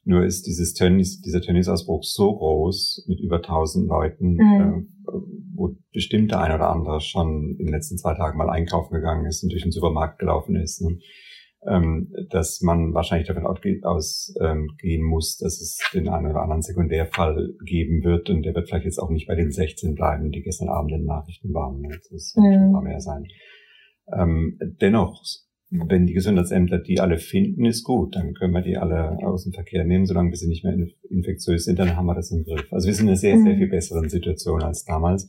Nur 0.03 0.25
ist 0.25 0.47
dieses 0.47 0.73
Tennis, 0.73 1.21
dieser 1.21 1.41
Tennisausbruch 1.41 2.03
so 2.03 2.35
groß 2.35 3.05
mit 3.07 3.19
über 3.19 3.37
1000 3.37 3.87
Leuten, 3.87 4.33
mhm. 4.33 4.87
äh, 5.07 5.11
wo 5.53 5.75
bestimmt 5.93 6.31
der 6.31 6.41
ein 6.41 6.55
oder 6.55 6.69
andere 6.69 7.01
schon 7.01 7.55
in 7.59 7.65
den 7.67 7.73
letzten 7.73 7.97
zwei 7.97 8.15
Tagen 8.15 8.37
mal 8.37 8.49
einkaufen 8.49 8.95
gegangen 8.95 9.25
ist 9.25 9.43
und 9.43 9.51
durch 9.51 9.61
den 9.61 9.71
Supermarkt 9.71 10.17
gelaufen 10.19 10.55
ist, 10.55 10.81
ne? 10.81 10.97
ähm, 11.67 12.11
dass 12.31 12.61
man 12.61 12.93
wahrscheinlich 12.95 13.27
davon 13.27 13.45
ausgehen 13.45 15.03
muss, 15.03 15.37
dass 15.37 15.61
es 15.61 15.77
den 15.93 16.09
einen 16.09 16.31
oder 16.31 16.41
anderen 16.41 16.63
Sekundärfall 16.63 17.53
geben 17.63 18.03
wird 18.03 18.31
und 18.31 18.41
der 18.43 18.55
wird 18.55 18.69
vielleicht 18.69 18.85
jetzt 18.85 18.97
auch 18.97 19.11
nicht 19.11 19.27
bei 19.27 19.35
den 19.35 19.51
16 19.51 19.93
bleiben, 19.93 20.31
die 20.31 20.41
gestern 20.41 20.69
Abend 20.69 20.91
in 20.91 20.99
den 20.99 21.05
Nachrichten 21.05 21.53
waren. 21.53 21.81
Ne? 21.81 21.89
Das 21.89 22.33
wird 22.35 22.45
mhm. 22.45 22.53
schon 22.53 22.63
ein 22.63 22.71
paar 22.71 22.81
mehr 22.81 23.01
sein. 23.01 23.27
Ähm, 24.17 24.57
dennoch 24.81 25.21
wenn 25.71 26.05
die 26.05 26.13
Gesundheitsämter 26.13 26.79
die 26.79 26.99
alle 26.99 27.17
finden, 27.17 27.65
ist 27.65 27.83
gut. 27.83 28.15
Dann 28.15 28.33
können 28.33 28.53
wir 28.53 28.61
die 28.61 28.77
alle 28.77 29.17
aus 29.25 29.45
dem 29.45 29.53
Verkehr 29.53 29.85
nehmen, 29.85 30.05
solange 30.05 30.29
wir 30.29 30.37
sie 30.37 30.49
nicht 30.49 30.65
mehr 30.65 30.75
infektiös 31.09 31.63
sind, 31.63 31.79
dann 31.79 31.95
haben 31.95 32.05
wir 32.05 32.15
das 32.15 32.29
im 32.31 32.43
Griff. 32.43 32.67
Also 32.71 32.87
wir 32.87 32.93
sind 32.93 33.05
in 33.05 33.09
einer 33.09 33.17
sehr, 33.17 33.37
sehr 33.37 33.53
mhm. 33.53 33.57
viel 33.57 33.69
besseren 33.69 34.09
Situation 34.09 34.61
als 34.61 34.83
damals. 34.83 35.27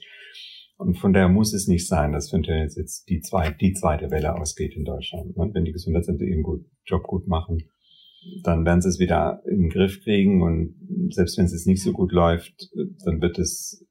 Und 0.79 0.99
von 0.99 1.13
daher 1.13 1.29
muss 1.29 1.55
es 1.55 1.69
nicht 1.69 1.87
sein, 1.87 2.13
dass 2.13 2.31
für 2.31 2.37
uns 2.37 2.77
jetzt 2.77 3.09
die, 3.09 3.21
zwei, 3.21 3.51
die 3.51 3.73
zweite 3.73 4.11
Welle 4.11 4.35
ausgeht 4.35 4.75
in 4.75 4.85
Deutschland. 4.85 5.37
Und 5.37 5.55
wenn 5.55 5.65
die 5.65 5.73
Gesundheitsämter 5.73 6.25
ihren 6.25 6.43
gut, 6.43 6.65
Job 6.85 7.05
gut 7.05 7.29
machen, 7.29 7.63
dann 8.43 8.65
werden 8.65 8.83
sie 8.83 8.89
es 8.89 8.99
wieder 8.99 9.43
in 9.47 9.61
den 9.61 9.71
Griff 9.71 10.03
kriegen. 10.03 10.43
Und 10.43 10.75
selbst 11.11 11.39
wenn 11.39 11.45
es 11.45 11.53
jetzt 11.53 11.69
nicht 11.69 11.85
so 11.85 11.93
gut 11.93 12.11
läuft, 12.11 12.69
dann 13.05 13.21
wird 13.21 13.39
es 13.39 13.87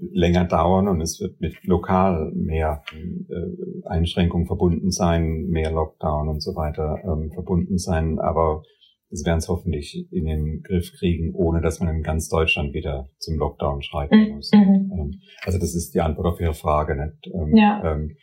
länger 0.00 0.44
dauern 0.44 0.88
und 0.88 1.00
es 1.00 1.20
wird 1.20 1.40
mit 1.40 1.64
lokal 1.64 2.32
mehr 2.34 2.82
äh, 2.92 3.88
Einschränkungen 3.88 4.46
verbunden 4.46 4.90
sein, 4.90 5.46
mehr 5.48 5.70
Lockdown 5.70 6.28
und 6.28 6.42
so 6.42 6.54
weiter 6.54 6.98
ähm, 7.04 7.30
verbunden 7.32 7.78
sein. 7.78 8.18
Aber 8.18 8.62
es 9.10 9.24
werden 9.24 9.38
es 9.38 9.48
hoffentlich 9.48 10.06
in 10.10 10.26
den 10.26 10.62
Griff 10.62 10.92
kriegen, 10.98 11.34
ohne 11.34 11.60
dass 11.60 11.80
man 11.80 11.94
in 11.96 12.02
ganz 12.02 12.28
Deutschland 12.28 12.74
wieder 12.74 13.08
zum 13.18 13.38
Lockdown 13.38 13.82
schreiten 13.82 14.28
mhm. 14.28 14.34
muss. 14.36 14.50
Mhm. 14.52 14.92
Ähm, 14.92 15.20
also 15.44 15.58
das 15.58 15.74
ist 15.74 15.94
die 15.94 16.00
Antwort 16.00 16.26
auf 16.26 16.40
Ihre 16.40 16.54
Frage. 16.54 16.94
Nicht? 16.94 17.34
Ähm, 17.34 17.56
ja. 17.56 17.92
Ähm, 17.92 18.16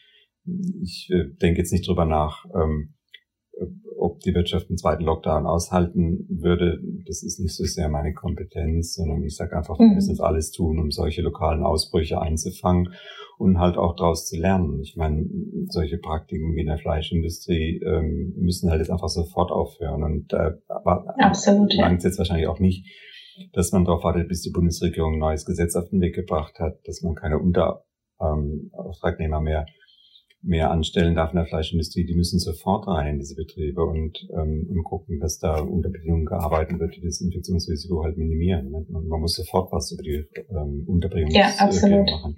ich 0.81 1.09
äh, 1.11 1.25
denke 1.41 1.59
jetzt 1.59 1.71
nicht 1.71 1.87
drüber 1.87 2.05
nach, 2.05 2.45
ähm, 2.53 2.94
ob 3.97 4.19
die 4.19 4.33
Wirtschaft 4.33 4.69
einen 4.69 4.77
zweiten 4.77 5.03
Lockdown 5.03 5.45
aushalten 5.45 6.27
würde, 6.29 6.79
das 7.07 7.23
ist 7.23 7.39
nicht 7.39 7.55
so 7.55 7.63
sehr 7.63 7.89
meine 7.89 8.13
Kompetenz, 8.13 8.93
sondern 8.95 9.23
ich 9.23 9.35
sage 9.35 9.57
einfach, 9.57 9.79
wir 9.79 9.87
mhm. 9.87 9.95
müssen 9.95 10.11
jetzt 10.11 10.21
alles 10.21 10.51
tun, 10.51 10.79
um 10.79 10.91
solche 10.91 11.21
lokalen 11.21 11.63
Ausbrüche 11.63 12.21
einzufangen 12.21 12.93
und 13.37 13.59
halt 13.59 13.77
auch 13.77 13.95
daraus 13.95 14.27
zu 14.27 14.37
lernen. 14.37 14.81
Ich 14.81 14.95
meine, 14.95 15.27
solche 15.69 15.97
Praktiken 15.97 16.55
wie 16.55 16.61
in 16.61 16.67
der 16.67 16.77
Fleischindustrie 16.77 17.81
ähm, 17.85 18.33
müssen 18.37 18.69
halt 18.69 18.79
jetzt 18.79 18.91
einfach 18.91 19.09
sofort 19.09 19.51
aufhören. 19.51 20.03
Und 20.03 20.33
äh, 20.33 20.51
aber 20.67 21.13
Absolut, 21.19 21.73
langt 21.73 22.03
jetzt 22.03 22.17
wahrscheinlich 22.17 22.47
auch 22.47 22.59
nicht, 22.59 22.85
dass 23.53 23.71
man 23.71 23.85
darauf 23.85 24.03
wartet, 24.03 24.27
bis 24.27 24.41
die 24.41 24.51
Bundesregierung 24.51 25.15
ein 25.15 25.19
neues 25.19 25.45
Gesetz 25.45 25.75
auf 25.75 25.89
den 25.89 26.01
Weg 26.01 26.15
gebracht 26.15 26.59
hat, 26.59 26.79
dass 26.85 27.01
man 27.01 27.15
keine 27.15 27.39
Unterauftragnehmer 27.39 29.37
ähm, 29.37 29.43
mehr 29.43 29.65
mehr 30.45 30.71
anstellen 30.71 31.15
darf 31.15 31.31
in 31.31 31.37
der 31.37 31.47
Fleischindustrie, 31.47 32.05
die 32.05 32.15
müssen 32.15 32.39
sofort 32.39 32.87
rein 32.87 33.13
in 33.13 33.19
diese 33.19 33.35
Betriebe 33.35 33.83
und, 33.83 34.27
ähm, 34.31 34.67
und 34.69 34.83
gucken, 34.83 35.19
dass 35.19 35.39
da 35.39 35.59
unter 35.59 35.89
Bedingungen 35.89 36.25
gearbeitet 36.25 36.79
wird, 36.79 36.95
die 36.95 37.01
das 37.01 37.19
Infektionsrisiko 37.19 38.03
halt 38.03 38.17
minimieren. 38.17 38.69
Ne? 38.69 38.85
Man 38.89 39.21
muss 39.21 39.35
sofort 39.35 39.71
was 39.71 39.91
über 39.91 40.03
die 40.03 40.23
ähm, 40.49 40.83
Unterbringung 40.87 41.31
ja, 41.31 41.49
machen. 41.59 42.35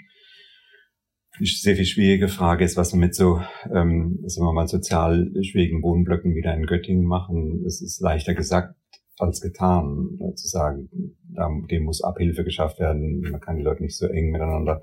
Die 1.39 1.45
sehr 1.45 1.75
viel 1.75 1.85
schwierige 1.85 2.29
Frage 2.29 2.63
ist, 2.63 2.77
was 2.77 2.93
wir 2.93 2.99
mit 2.99 3.13
so, 3.13 3.41
ähm, 3.65 4.23
sagen 4.25 4.47
wir 4.47 4.53
mal, 4.53 4.67
sozial 4.67 5.29
schwierigen 5.43 5.83
Wohnblöcken 5.83 6.33
wieder 6.33 6.55
in 6.55 6.65
Göttingen 6.65 7.05
machen. 7.05 7.63
Es 7.65 7.81
ist 7.81 8.01
leichter 8.01 8.33
gesagt 8.33 8.75
als 9.19 9.41
getan, 9.41 10.17
äh, 10.19 10.33
zu 10.35 10.47
sagen, 10.47 10.89
dem 11.69 11.83
muss 11.83 12.03
Abhilfe 12.03 12.43
geschafft 12.43 12.79
werden. 12.79 13.19
Man 13.19 13.41
kann 13.41 13.57
die 13.57 13.63
Leute 13.63 13.83
nicht 13.83 13.97
so 13.97 14.07
eng 14.07 14.31
miteinander 14.31 14.81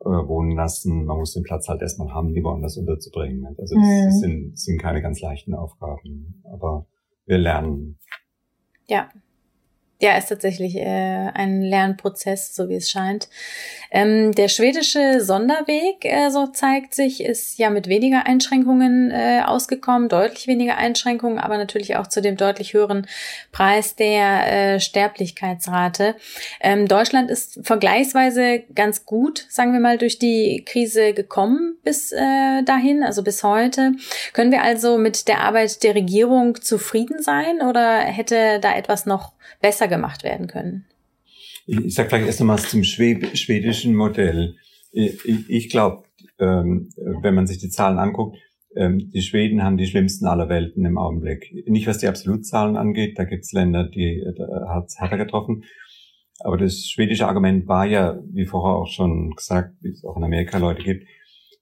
äh, 0.00 0.04
wohnen 0.04 0.56
lassen. 0.56 1.04
Man 1.04 1.18
muss 1.18 1.32
den 1.32 1.42
Platz 1.42 1.68
halt 1.68 1.82
erstmal 1.82 2.12
haben, 2.12 2.34
die 2.34 2.42
woanders 2.42 2.76
unterzubringen. 2.76 3.46
Also 3.58 3.74
das, 3.74 3.84
mhm. 3.84 4.04
das 4.04 4.20
sind, 4.20 4.58
sind 4.58 4.80
keine 4.80 5.02
ganz 5.02 5.20
leichten 5.20 5.54
Aufgaben, 5.54 6.42
aber 6.44 6.86
wir 7.26 7.38
lernen. 7.38 7.98
Ja, 8.88 9.08
ja, 9.98 10.18
ist 10.18 10.28
tatsächlich 10.28 10.76
äh, 10.76 11.30
ein 11.32 11.62
Lernprozess, 11.62 12.54
so 12.54 12.68
wie 12.68 12.74
es 12.74 12.90
scheint. 12.90 13.28
Ähm, 13.90 14.32
der 14.32 14.48
schwedische 14.48 15.22
Sonderweg, 15.22 16.04
äh, 16.04 16.28
so 16.30 16.48
zeigt 16.48 16.94
sich, 16.94 17.24
ist 17.24 17.58
ja 17.58 17.70
mit 17.70 17.88
weniger 17.88 18.26
Einschränkungen 18.26 19.10
äh, 19.10 19.40
ausgekommen, 19.46 20.10
deutlich 20.10 20.48
weniger 20.48 20.76
Einschränkungen, 20.76 21.38
aber 21.38 21.56
natürlich 21.56 21.96
auch 21.96 22.08
zu 22.08 22.20
dem 22.20 22.36
deutlich 22.36 22.74
höheren 22.74 23.06
Preis 23.52 23.96
der 23.96 24.74
äh, 24.74 24.80
Sterblichkeitsrate. 24.80 26.14
Ähm, 26.60 26.88
Deutschland 26.88 27.30
ist 27.30 27.60
vergleichsweise 27.62 28.64
ganz 28.74 29.06
gut, 29.06 29.46
sagen 29.48 29.72
wir 29.72 29.80
mal, 29.80 29.96
durch 29.96 30.18
die 30.18 30.62
Krise 30.66 31.14
gekommen 31.14 31.76
bis 31.84 32.12
äh, 32.12 32.62
dahin, 32.64 33.02
also 33.02 33.22
bis 33.22 33.42
heute. 33.42 33.92
Können 34.34 34.52
wir 34.52 34.62
also 34.62 34.98
mit 34.98 35.26
der 35.26 35.40
Arbeit 35.40 35.82
der 35.82 35.94
Regierung 35.94 36.60
zufrieden 36.60 37.22
sein 37.22 37.62
oder 37.62 38.00
hätte 38.00 38.60
da 38.60 38.74
etwas 38.74 39.06
noch 39.06 39.32
besser 39.60 39.85
gemacht 39.88 40.24
werden 40.24 40.46
können? 40.46 40.84
Ich, 41.66 41.94
sage 41.94 42.08
vielleicht 42.08 42.26
erst 42.26 42.40
noch 42.40 42.46
mal 42.46 42.58
zum 42.58 42.84
schwedischen 42.84 43.94
Modell. 43.94 44.56
Ich, 44.92 45.68
glaube, 45.68 46.04
ähm, 46.38 46.90
wenn 47.22 47.34
man 47.34 47.46
sich 47.46 47.58
die 47.58 47.70
Zahlen 47.70 47.98
anguckt, 47.98 48.38
ähm, 48.76 49.10
die 49.10 49.22
Schweden 49.22 49.64
haben 49.64 49.76
die 49.76 49.86
schlimmsten 49.86 50.26
aller 50.26 50.48
Welten 50.48 50.84
im 50.84 50.98
Augenblick. 50.98 51.52
Nicht 51.66 51.86
was 51.86 51.98
die 51.98 52.08
Absolutzahlen 52.08 52.76
angeht, 52.76 53.18
da 53.18 53.24
gibt's 53.24 53.52
Länder, 53.52 53.88
die 53.88 54.22
da 54.36 54.68
hat's 54.68 54.98
härter 54.98 55.16
getroffen. 55.16 55.64
Aber 56.40 56.58
das 56.58 56.86
schwedische 56.86 57.26
Argument 57.26 57.66
war 57.66 57.86
ja, 57.86 58.20
wie 58.30 58.44
vorher 58.44 58.76
auch 58.76 58.88
schon 58.88 59.30
gesagt, 59.30 59.74
wie 59.80 59.88
es 59.88 60.04
auch 60.04 60.16
in 60.16 60.24
Amerika 60.24 60.58
Leute 60.58 60.82
gibt, 60.82 61.06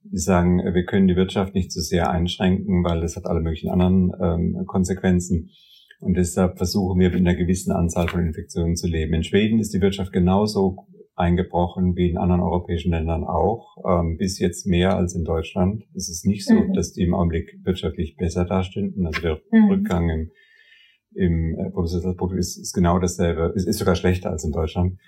die 0.02 0.18
sagen, 0.18 0.58
wir 0.58 0.84
können 0.84 1.08
die 1.08 1.16
Wirtschaft 1.16 1.54
nicht 1.54 1.72
zu 1.72 1.80
so 1.80 1.86
sehr 1.86 2.10
einschränken, 2.10 2.84
weil 2.84 3.00
das 3.00 3.16
hat 3.16 3.26
alle 3.26 3.40
möglichen 3.40 3.70
anderen 3.70 4.12
ähm, 4.20 4.66
Konsequenzen. 4.66 5.50
Und 6.00 6.16
deshalb 6.16 6.58
versuchen 6.58 7.00
wir 7.00 7.10
mit 7.10 7.20
einer 7.20 7.34
gewissen 7.34 7.72
Anzahl 7.72 8.08
von 8.08 8.26
Infektionen 8.26 8.76
zu 8.76 8.86
leben. 8.86 9.14
In 9.14 9.24
Schweden 9.24 9.58
ist 9.58 9.72
die 9.72 9.80
Wirtschaft 9.80 10.12
genauso 10.12 10.76
eingebrochen, 11.16 11.96
wie 11.96 12.10
in 12.10 12.18
anderen 12.18 12.42
europäischen 12.42 12.90
Ländern 12.90 13.24
auch, 13.24 13.76
ähm, 13.88 14.16
bis 14.16 14.38
jetzt 14.38 14.66
mehr 14.66 14.96
als 14.96 15.14
in 15.14 15.24
Deutschland. 15.24 15.84
Es 15.94 16.08
ist 16.08 16.26
nicht 16.26 16.44
so, 16.44 16.54
mhm. 16.54 16.72
dass 16.72 16.92
die 16.92 17.02
im 17.02 17.14
Augenblick 17.14 17.56
wirtschaftlich 17.62 18.16
besser 18.16 18.44
dastünden. 18.44 19.06
Also 19.06 19.20
der 19.20 19.40
mhm. 19.52 19.70
Rückgang 19.70 20.10
im, 20.10 20.30
im 21.14 21.54
äh, 21.54 21.70
Bruttosozialprodukt 21.70 22.38
ist, 22.38 22.58
ist 22.58 22.72
genau 22.72 22.98
dasselbe, 22.98 23.52
ist, 23.54 23.66
ist 23.66 23.78
sogar 23.78 23.94
schlechter 23.94 24.30
als 24.30 24.44
in 24.44 24.52
Deutschland. 24.52 24.98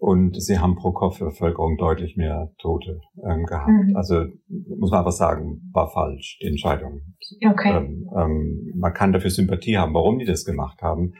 Und 0.00 0.42
sie 0.42 0.58
haben 0.58 0.76
pro 0.76 0.92
Kopf 0.92 1.18
Bevölkerung 1.18 1.76
deutlich 1.76 2.16
mehr 2.16 2.50
Tote 2.56 3.02
ähm, 3.22 3.44
gehabt. 3.44 3.68
Mhm. 3.68 3.94
Also 3.94 4.24
muss 4.48 4.90
man 4.90 5.00
einfach 5.00 5.12
sagen, 5.12 5.60
war 5.74 5.90
falsch, 5.90 6.38
die 6.40 6.46
Entscheidung. 6.46 7.02
Okay. 7.46 7.76
Ähm, 7.76 8.10
ähm, 8.16 8.72
man 8.76 8.94
kann 8.94 9.12
dafür 9.12 9.28
Sympathie 9.28 9.76
haben, 9.76 9.92
warum 9.92 10.18
die 10.18 10.24
das 10.24 10.46
gemacht 10.46 10.80
haben. 10.80 11.12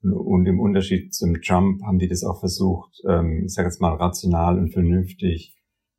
Und, 0.00 0.14
und 0.14 0.46
im 0.46 0.60
Unterschied 0.60 1.12
zum 1.12 1.42
Trump 1.42 1.82
haben 1.82 1.98
die 1.98 2.08
das 2.08 2.24
auch 2.24 2.40
versucht, 2.40 3.02
ähm, 3.06 3.42
ich 3.44 3.52
sage 3.52 3.68
jetzt 3.68 3.82
mal, 3.82 3.96
rational 3.96 4.58
und 4.58 4.72
vernünftig 4.72 5.54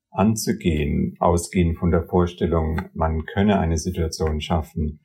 anzugehen, 0.10 1.16
ausgehend 1.20 1.78
von 1.78 1.92
der 1.92 2.08
Vorstellung, 2.08 2.82
man 2.96 3.26
könne 3.26 3.60
eine 3.60 3.78
Situation 3.78 4.42
schaffen, 4.42 5.03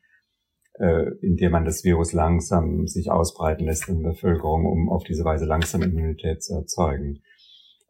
äh, 0.78 1.10
in 1.22 1.36
der 1.36 1.50
man 1.50 1.64
das 1.64 1.84
Virus 1.84 2.12
langsam 2.12 2.86
sich 2.86 3.10
ausbreiten 3.10 3.64
lässt 3.64 3.88
in 3.88 4.02
der 4.02 4.10
Bevölkerung, 4.10 4.66
um 4.66 4.88
auf 4.88 5.04
diese 5.04 5.24
Weise 5.24 5.44
langsam 5.44 5.82
Immunität 5.82 6.42
zu 6.42 6.54
erzeugen. 6.54 7.20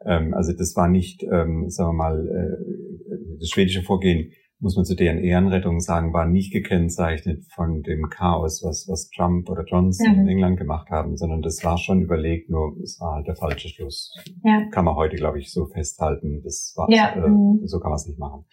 Ähm, 0.05 0.35
also 0.35 0.53
das 0.53 0.75
war 0.77 0.89
nicht, 0.89 1.23
ähm, 1.23 1.69
sagen 1.69 1.91
wir 1.91 1.93
mal, 1.93 2.29
äh, 2.29 3.39
das 3.41 3.49
schwedische 3.51 3.83
Vorgehen, 3.83 4.33
muss 4.61 4.75
man 4.75 4.85
zu 4.85 4.97
deren 4.97 5.19
Ehrenrettung 5.19 5.79
sagen, 5.79 6.13
war 6.13 6.27
nicht 6.27 6.53
gekennzeichnet 6.53 7.45
von 7.55 7.83
dem 7.83 8.09
Chaos, 8.09 8.63
was, 8.65 8.89
was 8.89 9.09
Trump 9.11 9.49
oder 9.49 9.65
Johnson 9.65 10.15
mhm. 10.15 10.21
in 10.23 10.29
England 10.29 10.59
gemacht 10.59 10.91
haben, 10.91 11.17
sondern 11.17 11.43
das 11.43 11.63
war 11.63 11.79
schon 11.79 12.01
überlegt, 12.01 12.51
nur 12.51 12.77
es 12.83 12.99
war 13.01 13.17
halt 13.17 13.29
der 13.29 13.37
falsche 13.37 13.69
Schluss. 13.69 14.13
Ja. 14.45 14.67
Kann 14.73 14.85
man 14.85 14.97
heute, 14.97 15.17
glaube 15.17 15.39
ich, 15.39 15.53
so 15.53 15.67
festhalten. 15.67 16.43
Das 16.43 16.73
war, 16.77 16.91
ja. 16.91 17.15
äh, 17.15 17.29
mhm. 17.29 17.61
so 17.67 17.79
kann 17.79 17.91
man 17.91 17.97
es 17.97 18.07
nicht 18.07 18.19
machen. 18.19 18.47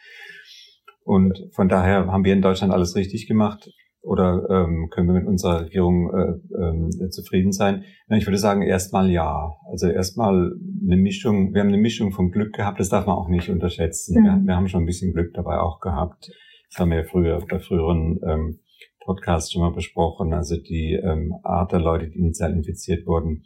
Und 1.04 1.50
von 1.54 1.70
daher 1.70 2.08
haben 2.08 2.24
wir 2.24 2.34
in 2.34 2.42
Deutschland 2.42 2.72
alles 2.72 2.96
richtig 2.96 3.28
gemacht 3.28 3.72
oder 4.06 4.48
ähm, 4.50 4.90
können 4.92 5.08
wir 5.08 5.16
mit 5.16 5.26
unserer 5.26 5.62
Regierung 5.62 6.12
äh, 6.14 7.06
äh, 7.06 7.10
zufrieden 7.10 7.52
sein? 7.52 7.84
Ich 8.10 8.26
würde 8.28 8.38
sagen, 8.38 8.62
erstmal 8.62 9.10
ja. 9.10 9.56
Also 9.70 9.88
erstmal 9.88 10.54
eine 10.86 10.98
Mischung, 10.98 11.54
wir 11.54 11.62
haben 11.62 11.70
eine 11.70 11.78
Mischung 11.78 12.12
von 12.12 12.32
Glück 12.32 12.54
gehabt, 12.54 12.80
das 12.80 12.90
darf 12.90 13.08
man 13.08 13.16
auch 13.16 13.30
nicht 13.30 13.50
unterschätzen. 13.50 14.20
Mhm. 14.20 14.24
Wir, 14.24 14.42
wir, 14.46 14.56
haben 14.56 14.68
schon 14.68 14.84
ein 14.84 14.86
bisschen 14.86 15.14
Glück 15.14 15.34
dabei 15.34 15.60
auch 15.60 15.80
gehabt. 15.80 16.30
Das 16.70 16.80
haben 16.80 16.92
wir 16.92 16.98
ja 16.98 17.04
früher 17.04 17.44
bei 17.50 17.60
früheren 17.60 18.20
ähm, 18.28 18.60
Podcasts 19.00 19.52
schon 19.52 19.62
mal 19.62 19.74
besprochen. 19.74 20.34
Also 20.34 20.58
die 20.58 20.94
ähm, 20.94 21.34
Art 21.44 21.72
der 21.72 21.80
Leute, 21.80 22.08
die 22.08 22.20
initial 22.20 22.54
infiziert 22.54 23.08
wurden, 23.08 23.44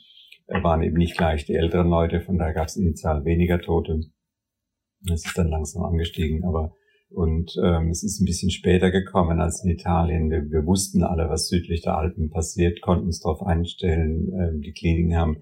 äh, 0.47 0.61
waren 0.61 0.83
eben 0.83 0.97
nicht 0.97 1.17
gleich 1.17 1.45
die 1.45 1.55
älteren 1.55 1.89
Leute, 1.89 2.19
von 2.19 2.37
daher 2.37 2.53
gab 2.53 2.67
es 2.67 2.75
initial 2.75 3.23
weniger 3.23 3.61
Tote. 3.61 4.01
Das 5.07 5.25
ist 5.25 5.37
dann 5.37 5.47
langsam 5.47 5.83
angestiegen, 5.83 6.43
aber 6.43 6.73
und 7.11 7.55
ähm, 7.63 7.89
es 7.89 8.03
ist 8.03 8.19
ein 8.19 8.25
bisschen 8.25 8.51
später 8.51 8.91
gekommen 8.91 9.39
als 9.41 9.63
in 9.63 9.71
Italien. 9.71 10.29
Wir, 10.29 10.49
wir 10.51 10.65
wussten 10.65 11.03
alle, 11.03 11.27
was 11.27 11.47
südlich 11.47 11.81
der 11.81 11.97
Alpen 11.97 12.29
passiert, 12.29 12.81
konnten 12.81 13.07
uns 13.07 13.19
darauf 13.19 13.41
einstellen. 13.41 14.31
Ähm, 14.33 14.61
die 14.61 14.73
Kliniken 14.73 15.15
haben, 15.15 15.37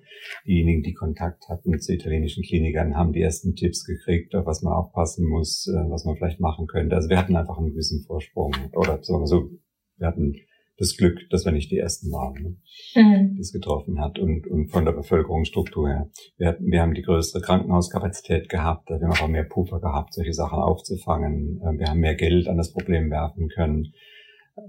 diejenigen, 0.45 0.83
die 0.83 0.93
Kontakt 0.93 1.49
hatten 1.49 1.77
zu 1.79 1.93
italienischen 1.93 2.43
Klinikern, 2.43 2.95
haben 2.95 3.11
die 3.11 3.21
ersten 3.21 3.55
Tipps 3.55 3.83
gekriegt, 3.83 4.33
auf 4.35 4.45
was 4.45 4.61
man 4.61 4.73
aufpassen 4.73 5.27
muss, 5.27 5.67
äh, 5.67 5.89
was 5.89 6.05
man 6.05 6.15
vielleicht 6.15 6.39
machen 6.39 6.67
könnte. 6.67 6.95
Also 6.95 7.09
wir 7.09 7.17
hatten 7.17 7.35
einfach 7.35 7.57
einen 7.57 7.71
gewissen 7.71 8.03
Vorsprung. 8.05 8.53
Oder 8.73 9.03
sagen 9.03 9.21
wir 9.21 9.27
so, 9.27 9.49
wir 9.97 10.07
hatten 10.07 10.35
das 10.77 10.95
Glück, 10.95 11.19
dass 11.29 11.45
wir 11.45 11.51
nicht 11.51 11.71
die 11.71 11.79
Ersten 11.79 12.11
waren, 12.11 12.43
ne, 12.43 12.55
mhm. 12.95 13.35
die 13.35 13.41
es 13.41 13.51
getroffen 13.51 13.99
hat 13.99 14.19
und, 14.19 14.45
und 14.47 14.69
von 14.69 14.85
der 14.85 14.91
Bevölkerungsstruktur 14.91 15.87
her. 15.87 16.09
Wir, 16.37 16.49
hatten, 16.49 16.71
wir 16.71 16.81
haben 16.81 16.93
die 16.93 17.01
größere 17.01 17.41
Krankenhauskapazität 17.41 18.47
gehabt, 18.49 18.89
wir 18.89 18.99
haben 18.99 19.11
auch 19.11 19.27
mehr 19.27 19.43
Puffer 19.43 19.79
gehabt, 19.79 20.13
solche 20.13 20.33
Sachen 20.33 20.59
aufzufangen. 20.59 21.61
Ähm, 21.67 21.79
wir 21.79 21.87
haben 21.87 21.99
mehr 21.99 22.15
Geld 22.15 22.47
an 22.47 22.57
das 22.57 22.71
Problem 22.71 23.09
werfen 23.09 23.49
können. 23.49 23.93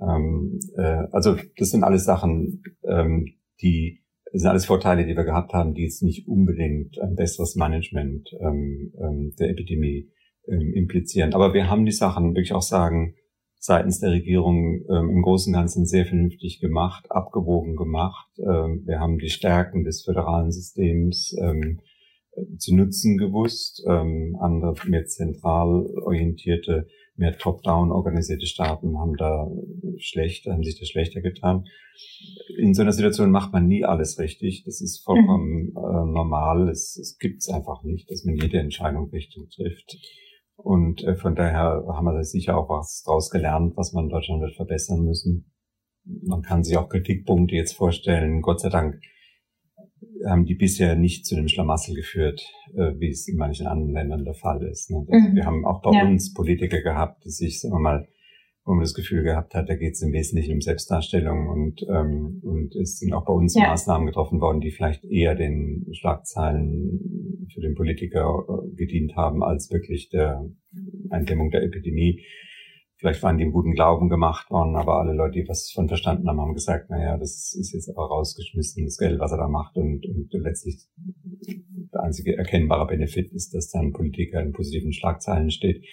Ähm, 0.03 0.59
äh, 0.77 1.07
also 1.13 1.37
das 1.57 1.71
sind 1.71 1.85
alles 1.85 2.05
Sachen, 2.05 2.63
ähm, 2.87 3.35
die 3.61 4.03
das 4.33 4.43
sind 4.43 4.51
alles 4.51 4.67
Vorteile, 4.67 5.07
die 5.07 5.17
wir 5.17 5.25
gehabt 5.25 5.55
haben, 5.55 5.73
die 5.73 5.85
jetzt 5.85 6.03
nicht 6.03 6.29
unbedingt 6.29 7.01
ein 7.01 7.15
besseres 7.15 7.57
Management 7.57 8.29
ähm, 8.41 8.93
ähm, 9.01 9.35
der 9.39 9.49
Epidemie 9.49 10.11
ähm, 10.47 10.73
implizieren. 10.75 11.33
Aber 11.33 11.55
wir 11.55 11.71
haben 11.71 11.87
die 11.87 11.93
Sachen 11.93 12.35
wirklich 12.35 12.53
auch 12.53 12.63
sagen, 12.63 13.15
seitens 13.59 14.01
der 14.01 14.13
Regierung 14.13 14.85
ähm, 14.89 15.11
im 15.11 15.23
Großen 15.23 15.53
und 15.53 15.61
Ganzen 15.61 15.85
sehr 15.87 16.07
vernünftig 16.07 16.61
gemacht, 16.61 17.11
abgewogen 17.11 17.77
gemacht. 17.77 18.29
Ähm, 18.39 18.83
wir 18.87 19.01
haben 19.01 19.19
die 19.19 19.31
Stärken 19.31 19.85
des 19.85 20.03
föderalen 20.05 20.53
Systems 20.53 21.35
ähm, 21.41 21.81
zu 22.59 22.75
nutzen 22.75 23.19
gewusst. 23.19 23.85
Ähm, 23.87 24.37
andere 24.41 24.75
mehr 24.87 25.07
zentral 25.07 25.87
orientierte, 26.05 26.87
mehr 27.17 27.37
top-down 27.37 27.91
organisierte 27.91 28.47
Staaten 28.47 28.97
haben 28.99 29.17
da 29.17 29.51
schlechter, 29.99 30.53
haben 30.53 30.63
sich 30.63 30.79
da 30.79 30.87
schlechter 30.87 31.21
getan. 31.21 31.65
In 32.57 32.75
so 32.75 32.83
einer 32.83 32.93
Situation 32.93 33.31
macht 33.33 33.53
man 33.53 33.67
nie 33.67 33.85
alles 33.85 34.19
richtig. 34.19 34.63
Das 34.65 34.81
ist 34.81 35.03
vollkommen 35.05 35.71
äh, 35.71 36.13
normal. 36.13 36.69
Es, 36.69 36.97
es 36.97 37.19
gibt 37.19 37.39
es 37.39 37.49
einfach 37.49 37.83
nicht, 37.83 38.11
dass 38.11 38.25
man 38.25 38.37
jede 38.37 38.59
Entscheidung 38.61 39.11
richtig 39.11 39.51
trifft. 39.51 39.97
Und 40.59 41.05
äh, 41.05 41.15
von 41.15 41.37
daher 41.37 41.85
haben 41.89 42.05
wir 42.05 42.25
sicher 42.25 42.59
auch 42.59 42.69
was 42.69 43.03
daraus 43.07 43.31
gelernt, 43.31 43.77
was 43.77 43.93
man 43.93 44.05
in 44.05 44.11
Deutschland 44.11 44.43
wird 44.43 44.57
verbessern 44.57 45.05
müssen. 45.05 45.53
Man 46.05 46.43
kann 46.43 46.65
sich 46.65 46.77
auch 46.77 46.89
Kritikpunkte 46.89 47.55
jetzt 47.55 47.75
vorstellen. 47.75 48.43
Gott 48.43 48.61
sei 48.61 48.69
Dank 48.69 49.01
haben 50.27 50.47
die 50.47 50.57
bisher 50.57 50.97
nicht 50.97 51.27
zu 51.27 51.37
einem 51.37 51.49
Schlamassel 51.49 51.95
geführt, 51.95 52.43
äh, 52.75 52.93
wie 52.99 53.11
es 53.11 53.29
in 53.29 53.37
manchen 53.37 53.67
anderen 53.67 53.93
Ländern 53.93 54.25
der 54.25 54.35
Fall 54.35 54.63
ist. 54.65 54.91
Ne? 54.91 55.07
Mhm. 55.09 55.37
Wir 55.37 55.45
haben 55.45 55.65
auch 55.65 55.81
bei 55.81 55.93
ja. 55.93 56.05
uns 56.05 56.35
Politiker 56.35 56.83
gehabt, 56.83 57.25
die 57.25 57.31
sich, 57.31 57.61
sagen 57.61 57.75
wir 57.75 57.81
mal, 57.81 58.09
wo 58.65 58.73
man 58.73 58.83
das 58.83 58.95
Gefühl 58.95 59.23
gehabt 59.23 59.55
hat, 59.55 59.69
da 59.69 59.77
geht 59.77 59.95
es 59.95 60.03
im 60.03 60.13
Wesentlichen 60.13 60.55
um 60.55 60.61
Selbstdarstellung 60.61 61.49
und, 61.49 61.87
ähm, 61.89 62.41
und 62.43 62.75
es 62.77 62.99
sind 62.99 63.15
auch 63.15 63.25
bei 63.25 63.33
uns 63.33 63.55
ja. 63.55 63.69
Maßnahmen 63.69 64.07
getroffen 64.07 64.41
worden, 64.41 64.61
die 64.61 64.73
vielleicht 64.73 65.05
eher 65.05 65.35
den 65.35 65.87
Schlagzeilen 65.93 67.38
für 67.53 67.61
den 67.61 67.75
Politiker 67.75 68.45
äh, 68.49 68.75
gedient 68.77 69.17
haben, 69.17 69.43
als 69.43 69.71
wirklich 69.71 70.09
der 70.11 70.49
Eindämmung 71.11 71.51
der 71.51 71.63
Epidemie. 71.63 72.25
Vielleicht 72.97 73.23
waren 73.23 73.39
die 73.39 73.45
im 73.45 73.53
guten 73.53 73.75
Glauben 73.75 74.09
gemacht 74.09 74.51
worden, 74.51 74.75
aber 74.75 74.99
alle 74.99 75.15
Leute, 75.15 75.41
die 75.41 75.49
was 75.49 75.71
von 75.71 75.87
verstanden 75.87 76.29
haben, 76.29 76.41
haben 76.41 76.55
gesagt, 76.55 76.91
naja, 76.91 77.17
das 77.17 77.55
ist 77.55 77.73
jetzt 77.73 77.89
aber 77.89 78.07
rausgeschmissen, 78.07 78.85
das 78.85 78.99
Geld, 78.99 79.21
was 79.21 79.31
er 79.31 79.39
da 79.39 79.49
macht 79.49 79.77
und, 79.77 80.05
und 80.05 80.33
letztlich 80.33 80.89
der 81.93 82.03
einzige 82.03 82.37
erkennbare 82.37 82.89
Benefit 82.89 83.31
ist, 83.33 83.55
dass 83.55 83.71
dann 83.71 83.93
Politiker 83.93 84.41
in 84.43 84.53
positiven 84.53 84.93
Schlagzeilen 84.93 85.51
steht. 85.51 85.85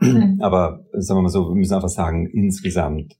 Mhm. 0.00 0.38
Aber 0.40 0.86
sagen 0.92 1.18
wir 1.18 1.22
mal 1.22 1.28
so, 1.28 1.48
wir 1.48 1.54
müssen 1.54 1.74
einfach 1.74 1.88
sagen, 1.88 2.26
insgesamt 2.26 3.18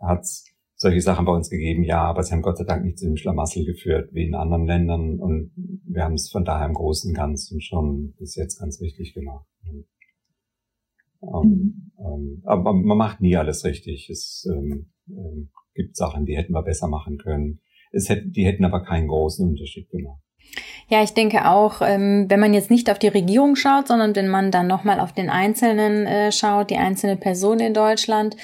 hat 0.00 0.22
es 0.22 0.49
solche 0.80 1.02
Sachen 1.02 1.26
bei 1.26 1.32
uns 1.32 1.50
gegeben, 1.50 1.84
ja, 1.84 2.02
aber 2.04 2.22
sie 2.22 2.32
haben 2.32 2.40
Gott 2.40 2.56
sei 2.56 2.64
Dank 2.64 2.82
nicht 2.86 2.98
zu 2.98 3.04
dem 3.04 3.18
Schlamassel 3.18 3.66
geführt 3.66 4.08
wie 4.14 4.24
in 4.24 4.34
anderen 4.34 4.64
Ländern 4.64 5.20
und 5.20 5.52
wir 5.84 6.02
haben 6.02 6.14
es 6.14 6.30
von 6.30 6.42
daher 6.42 6.66
im 6.66 6.72
Großen 6.72 7.10
und 7.10 7.16
Ganzen 7.16 7.60
schon 7.60 8.14
bis 8.18 8.34
jetzt 8.34 8.58
ganz 8.58 8.80
richtig 8.80 9.12
gemacht. 9.12 9.44
Ähm, 9.66 9.84
mhm. 11.20 11.92
ähm, 11.98 12.42
aber 12.46 12.72
man 12.72 12.96
macht 12.96 13.20
nie 13.20 13.36
alles 13.36 13.62
richtig. 13.66 14.08
Es 14.08 14.48
ähm, 14.50 14.90
ähm, 15.10 15.50
gibt 15.74 15.96
Sachen, 15.96 16.24
die 16.24 16.34
hätten 16.34 16.54
wir 16.54 16.62
besser 16.62 16.88
machen 16.88 17.18
können. 17.18 17.60
Es 17.92 18.08
hätte, 18.08 18.28
die 18.28 18.46
hätten 18.46 18.64
aber 18.64 18.82
keinen 18.82 19.08
großen 19.08 19.46
Unterschied 19.46 19.90
gemacht. 19.90 20.22
Ja, 20.88 21.02
ich 21.02 21.12
denke 21.12 21.46
auch, 21.46 21.82
ähm, 21.82 22.24
wenn 22.28 22.40
man 22.40 22.54
jetzt 22.54 22.70
nicht 22.70 22.90
auf 22.90 22.98
die 22.98 23.08
Regierung 23.08 23.54
schaut, 23.54 23.88
sondern 23.88 24.16
wenn 24.16 24.28
man 24.28 24.50
dann 24.50 24.66
nochmal 24.66 24.98
auf 24.98 25.12
den 25.12 25.28
Einzelnen 25.28 26.06
äh, 26.06 26.32
schaut, 26.32 26.70
die 26.70 26.78
einzelne 26.78 27.16
Person 27.16 27.60
in 27.60 27.74
Deutschland, 27.74 28.36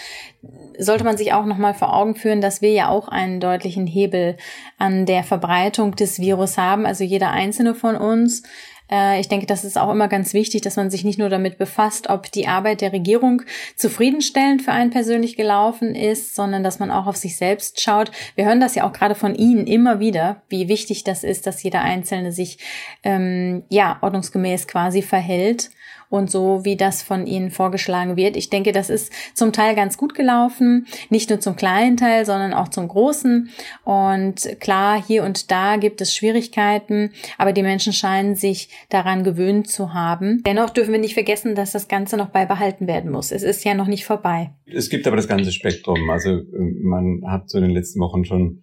sollte 0.79 1.05
man 1.05 1.17
sich 1.17 1.33
auch 1.33 1.45
nochmal 1.45 1.75
vor 1.75 1.95
Augen 1.95 2.15
führen, 2.15 2.41
dass 2.41 2.63
wir 2.63 2.73
ja 2.73 2.89
auch 2.89 3.09
einen 3.09 3.41
deutlichen 3.41 3.87
Hebel 3.87 4.37
an 4.79 5.07
der 5.07 5.25
Verbreitung 5.25 5.97
des 5.97 6.21
Virus 6.21 6.59
haben. 6.59 6.87
Also 6.87 7.05
jeder 7.05 7.31
einzelne 7.31 7.75
von 7.75 7.97
uns 7.97 8.43
äh, 8.91 9.21
ich 9.21 9.29
denke, 9.29 9.47
das 9.47 9.65
ist 9.65 9.79
auch 9.79 9.91
immer 9.91 10.09
ganz 10.09 10.35
wichtig, 10.35 10.63
dass 10.63 10.77
man 10.77 10.91
sich 10.91 11.05
nicht 11.05 11.19
nur 11.19 11.29
damit 11.29 11.59
befasst, 11.59 12.09
ob 12.09 12.31
die 12.31 12.49
Arbeit 12.49 12.81
der 12.81 12.93
Regierung 12.93 13.43
zufriedenstellend 13.77 14.63
für 14.63 14.73
einen 14.73 14.91
persönlich 14.91 15.37
gelaufen 15.37 15.95
ist, 15.95 16.35
sondern 16.35 16.63
dass 16.63 16.79
man 16.79 16.91
auch 16.91 17.07
auf 17.07 17.17
sich 17.17 17.37
selbst 17.37 17.81
schaut. 17.81 18.11
Wir 18.35 18.47
hören 18.47 18.61
das 18.61 18.75
ja 18.75 18.85
auch 18.87 18.93
gerade 18.93 19.15
von 19.15 19.35
Ihnen 19.35 19.67
immer 19.67 20.01
wieder, 20.01 20.43
wie 20.49 20.69
wichtig 20.69 21.05
das 21.05 21.25
ist, 21.25 21.47
dass 21.47 21.63
jeder 21.63 21.83
Einzelne 21.83 22.33
sich 22.33 22.59
ähm, 23.03 23.65
ja 23.69 23.99
ordnungsgemäß 24.01 24.67
quasi 24.67 25.03
verhält 25.03 25.71
und 26.09 26.31
so, 26.31 26.65
wie 26.65 26.77
das 26.77 27.03
von 27.03 27.27
Ihnen 27.27 27.51
vorgeschlagen 27.51 28.17
wird. 28.17 28.37
Ich 28.37 28.51
denke, 28.51 28.73
das 28.73 28.91
ist 28.91 29.13
zum 29.35 29.53
Teil 29.53 29.75
ganz 29.75 29.97
gut 29.97 30.15
gelaufen, 30.15 30.87
nicht 31.11 31.31
nur 31.31 31.41
zum 31.41 31.57
kleinen 31.57 31.97
Teil, 31.97 32.25
sondern 32.25 32.53
auch 32.53 32.69
zum 32.69 32.89
großen. 32.89 33.51
Und 33.85 34.61
klar, 34.61 35.03
hier 35.03 35.25
und 35.25 35.51
da 35.51 35.77
gibt 35.77 36.01
es 36.01 36.15
Schwierigkeiten, 36.15 37.11
aber 37.39 37.53
die 37.53 37.63
Menschen 37.63 37.93
scheinen 37.93 38.35
sich 38.35 38.69
daran 38.89 39.25
gewöhnt 39.25 39.69
zu 39.69 39.95
haben. 39.95 40.43
Dennoch 40.45 40.71
dürfen 40.71 40.93
wir 40.93 41.01
nicht 41.01 41.15
vergessen, 41.15 41.55
dass 41.55 41.73
das 41.73 41.89
Ganze 41.89 42.17
noch 42.17 42.29
beibehalten 42.29 42.87
werden 42.87 43.11
muss. 43.11 43.33
Es 43.33 43.43
ist 43.43 43.65
ja 43.65 43.75
noch 43.75 43.87
nicht 43.87 44.05
vorbei. 44.05 44.51
Es 44.67 44.91
gibt 44.91 45.07
aber 45.07 45.17
das 45.17 45.29
ganze 45.29 45.53
Spektrum. 45.53 46.09
Also 46.11 46.43
man 46.83 47.23
hat 47.27 47.49
so 47.49 47.59
in 47.59 47.65
den 47.65 47.73
letzten 47.73 48.01
Wochen 48.01 48.25
schon 48.25 48.63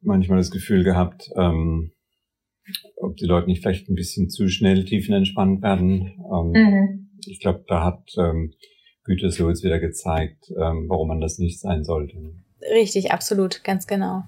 manchmal 0.00 0.38
das 0.38 0.50
Gefühl 0.50 0.84
gehabt, 0.84 1.30
ähm, 1.36 1.92
ob 3.00 3.16
die 3.16 3.26
Leute 3.26 3.46
nicht 3.46 3.62
vielleicht 3.62 3.88
ein 3.88 3.94
bisschen 3.94 4.28
zu 4.28 4.48
schnell 4.48 4.84
tiefenentspannt 4.84 5.62
werden. 5.62 6.12
Ähm, 6.32 6.52
mhm. 6.52 7.10
Ich 7.26 7.40
glaube, 7.40 7.64
da 7.66 7.84
hat 7.84 8.14
ähm, 8.18 8.52
Gütersloh 9.04 9.48
jetzt 9.48 9.64
wieder 9.64 9.78
gezeigt, 9.78 10.50
ähm, 10.50 10.86
warum 10.88 11.08
man 11.08 11.20
das 11.20 11.38
nicht 11.38 11.60
sein 11.60 11.84
sollte. 11.84 12.16
Richtig, 12.72 13.12
absolut, 13.12 13.64
ganz 13.64 13.86
genau. 13.86 14.24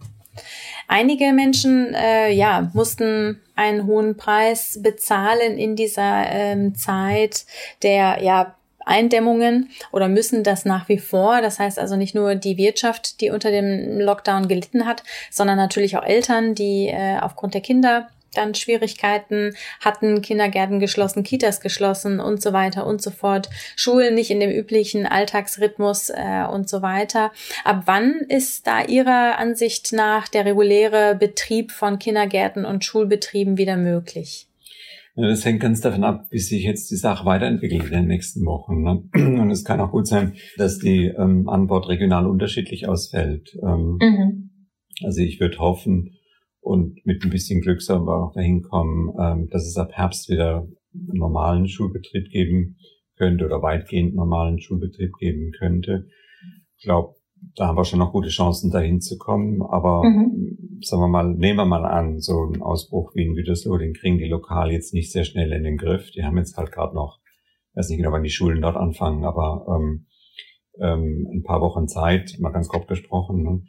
Einige 0.89 1.33
Menschen 1.33 1.95
äh, 1.95 2.33
ja, 2.33 2.71
mussten 2.73 3.41
einen 3.57 3.87
hohen 3.87 4.17
Preis 4.17 4.81
bezahlen 4.83 5.59
in 5.59 5.77
dieser 5.77 6.27
ähm, 6.31 6.75
Zeit 6.75 7.45
der 7.83 8.23
ja, 8.23 8.57
Eindämmungen 8.85 9.71
oder 9.93 10.09
müssen 10.09 10.43
das 10.43 10.65
nach 10.65 10.89
wie 10.89 10.99
vor. 10.99 11.43
Das 11.43 11.59
heißt 11.59 11.79
also 11.79 11.97
nicht 11.97 12.15
nur 12.15 12.35
die 12.35 12.57
Wirtschaft, 12.57 13.21
die 13.21 13.31
unter 13.31 13.51
dem 13.51 14.01
Lockdown 14.01 14.49
gelitten 14.49 14.87
hat, 14.87 15.03
sondern 15.31 15.57
natürlich 15.57 15.97
auch 15.97 16.05
Eltern, 16.05 16.55
die 16.55 16.89
äh, 16.89 17.19
aufgrund 17.21 17.55
der 17.55 17.61
Kinder 17.61 18.09
dann 18.35 18.55
Schwierigkeiten 18.55 19.55
hatten, 19.81 20.23
Kindergärten 20.23 20.81
geschlossen, 20.81 21.23
Kitas 21.23 21.61
geschlossen 21.61 22.21
und 22.21 22.43
so 22.43 22.53
weiter 22.53 22.87
und 22.87 23.03
so 23.03 23.11
fort, 23.11 23.49
Schulen 23.77 24.15
nicht 24.15 24.31
in 24.31 24.41
dem 24.41 24.51
üblichen 24.51 25.07
Alltagsrhythmus 25.07 26.11
äh, 26.11 26.45
und 26.51 26.69
so 26.69 26.83
weiter. 26.83 27.33
Ab 27.65 27.83
wann 27.87 28.21
ist 28.29 28.67
da 28.67 28.85
Ihrer 28.85 29.39
Ansicht 29.39 29.93
nach 29.93 30.29
der 30.29 30.45
reguläre 30.45 31.17
Betrieb 31.17 31.73
von 31.73 31.99
Kindergärten 31.99 32.65
und 32.65 32.85
Schulbetrieben 32.85 33.57
wieder 33.57 33.77
möglich? 33.77 34.47
Ja, 35.17 35.29
das 35.29 35.45
hängt 35.45 35.61
ganz 35.61 35.81
davon 35.81 36.05
ab, 36.05 36.29
wie 36.31 36.39
sich 36.39 36.63
jetzt 36.63 36.91
die 36.91 36.97
Sache 36.97 37.27
weiterentwickelt 37.27 37.85
in 37.87 37.91
den 37.91 38.07
nächsten 38.07 38.45
Wochen. 38.47 38.83
Ne? 38.83 39.03
Und 39.41 39.51
es 39.51 39.65
kann 39.65 39.81
auch 39.81 39.91
gut 39.91 40.07
sein, 40.07 40.35
dass 40.57 40.79
die 40.79 41.07
ähm, 41.07 41.49
Antwort 41.49 41.89
regional 41.89 42.27
unterschiedlich 42.27 42.89
ausfällt. 42.89 43.57
Ähm, 43.63 43.99
mhm. 44.01 44.51
Also 45.05 45.21
ich 45.21 45.41
würde 45.41 45.59
hoffen, 45.59 46.13
und 46.61 47.05
mit 47.05 47.25
ein 47.25 47.31
bisschen 47.31 47.61
Glück 47.61 47.83
sollen 47.83 48.07
wir 48.07 48.17
auch 48.17 48.33
dahin 48.33 48.63
kommen, 48.63 49.11
ähm, 49.21 49.49
dass 49.51 49.67
es 49.67 49.77
ab 49.77 49.93
Herbst 49.93 50.29
wieder 50.29 50.69
einen 50.93 51.19
normalen 51.19 51.69
Schulbetrieb 51.69 52.31
geben 52.31 52.77
könnte 53.17 53.45
oder 53.45 53.63
weitgehend 53.63 54.15
normalen 54.15 54.61
Schulbetrieb 54.61 55.13
geben 55.19 55.53
könnte. 55.59 56.07
Ich 56.77 56.85
glaube, 56.85 57.15
da 57.57 57.67
haben 57.67 57.77
wir 57.77 57.85
schon 57.85 57.99
noch 57.99 58.13
gute 58.13 58.29
Chancen, 58.29 58.71
dahin 58.71 59.01
zu 59.01 59.19
kommen. 59.19 59.63
Aber 59.63 60.03
mhm. 60.05 60.81
sagen 60.83 61.03
wir 61.03 61.09
mal, 61.09 61.35
nehmen 61.35 61.59
wir 61.59 61.65
mal 61.65 61.85
an, 61.85 62.21
so 62.21 62.45
ein 62.45 62.63
Ausbruch 62.63 63.13
wie 63.15 63.25
in 63.25 63.35
Gütersloh, 63.35 63.79
den 63.79 63.95
kriegen 63.95 64.19
die 64.19 64.29
lokal 64.29 64.71
jetzt 64.71 64.95
nicht 64.95 65.13
sehr 65.13 65.25
schnell 65.25 65.53
in 65.53 65.65
den 65.65 65.77
Griff. 65.77 66.11
Die 66.13 66.25
haben 66.25 66.39
jetzt 66.39 66.57
halt 66.57 66.73
gerade 66.73 66.95
noch, 66.95 67.21
weiß 67.75 67.89
nicht 67.89 67.99
genau, 67.99 68.13
wann 68.13 68.23
die 68.23 68.31
Schulen 68.31 68.63
dort 68.63 68.77
anfangen, 68.77 69.25
aber 69.25 69.67
ähm, 69.69 70.07
ähm, 70.81 71.29
ein 71.33 71.43
paar 71.43 71.61
Wochen 71.61 71.89
Zeit, 71.89 72.37
mal 72.39 72.51
ganz 72.51 72.69
grob 72.69 72.87
gesprochen. 72.89 73.43
Ne? 73.43 73.63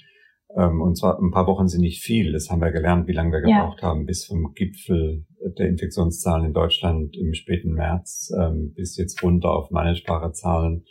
Ähm, 0.57 0.81
und 0.81 0.97
zwar 0.97 1.19
ein 1.19 1.31
paar 1.31 1.47
Wochen 1.47 1.67
sind 1.67 1.81
nicht 1.81 2.03
viel. 2.03 2.33
Das 2.33 2.49
haben 2.49 2.61
wir 2.61 2.71
gelernt, 2.71 3.07
wie 3.07 3.13
lange 3.13 3.31
wir 3.31 3.41
gebraucht 3.41 3.81
ja. 3.81 3.87
haben, 3.87 4.05
bis 4.05 4.25
vom 4.25 4.53
Gipfel 4.53 5.25
der 5.57 5.67
Infektionszahlen 5.67 6.47
in 6.47 6.53
Deutschland 6.53 7.15
im 7.17 7.33
späten 7.33 7.73
März 7.73 8.31
ähm, 8.37 8.73
bis 8.75 8.97
jetzt 8.97 9.23
runter 9.23 9.51
auf 9.51 9.71
managebare 9.71 10.31
Zahlen 10.33 10.83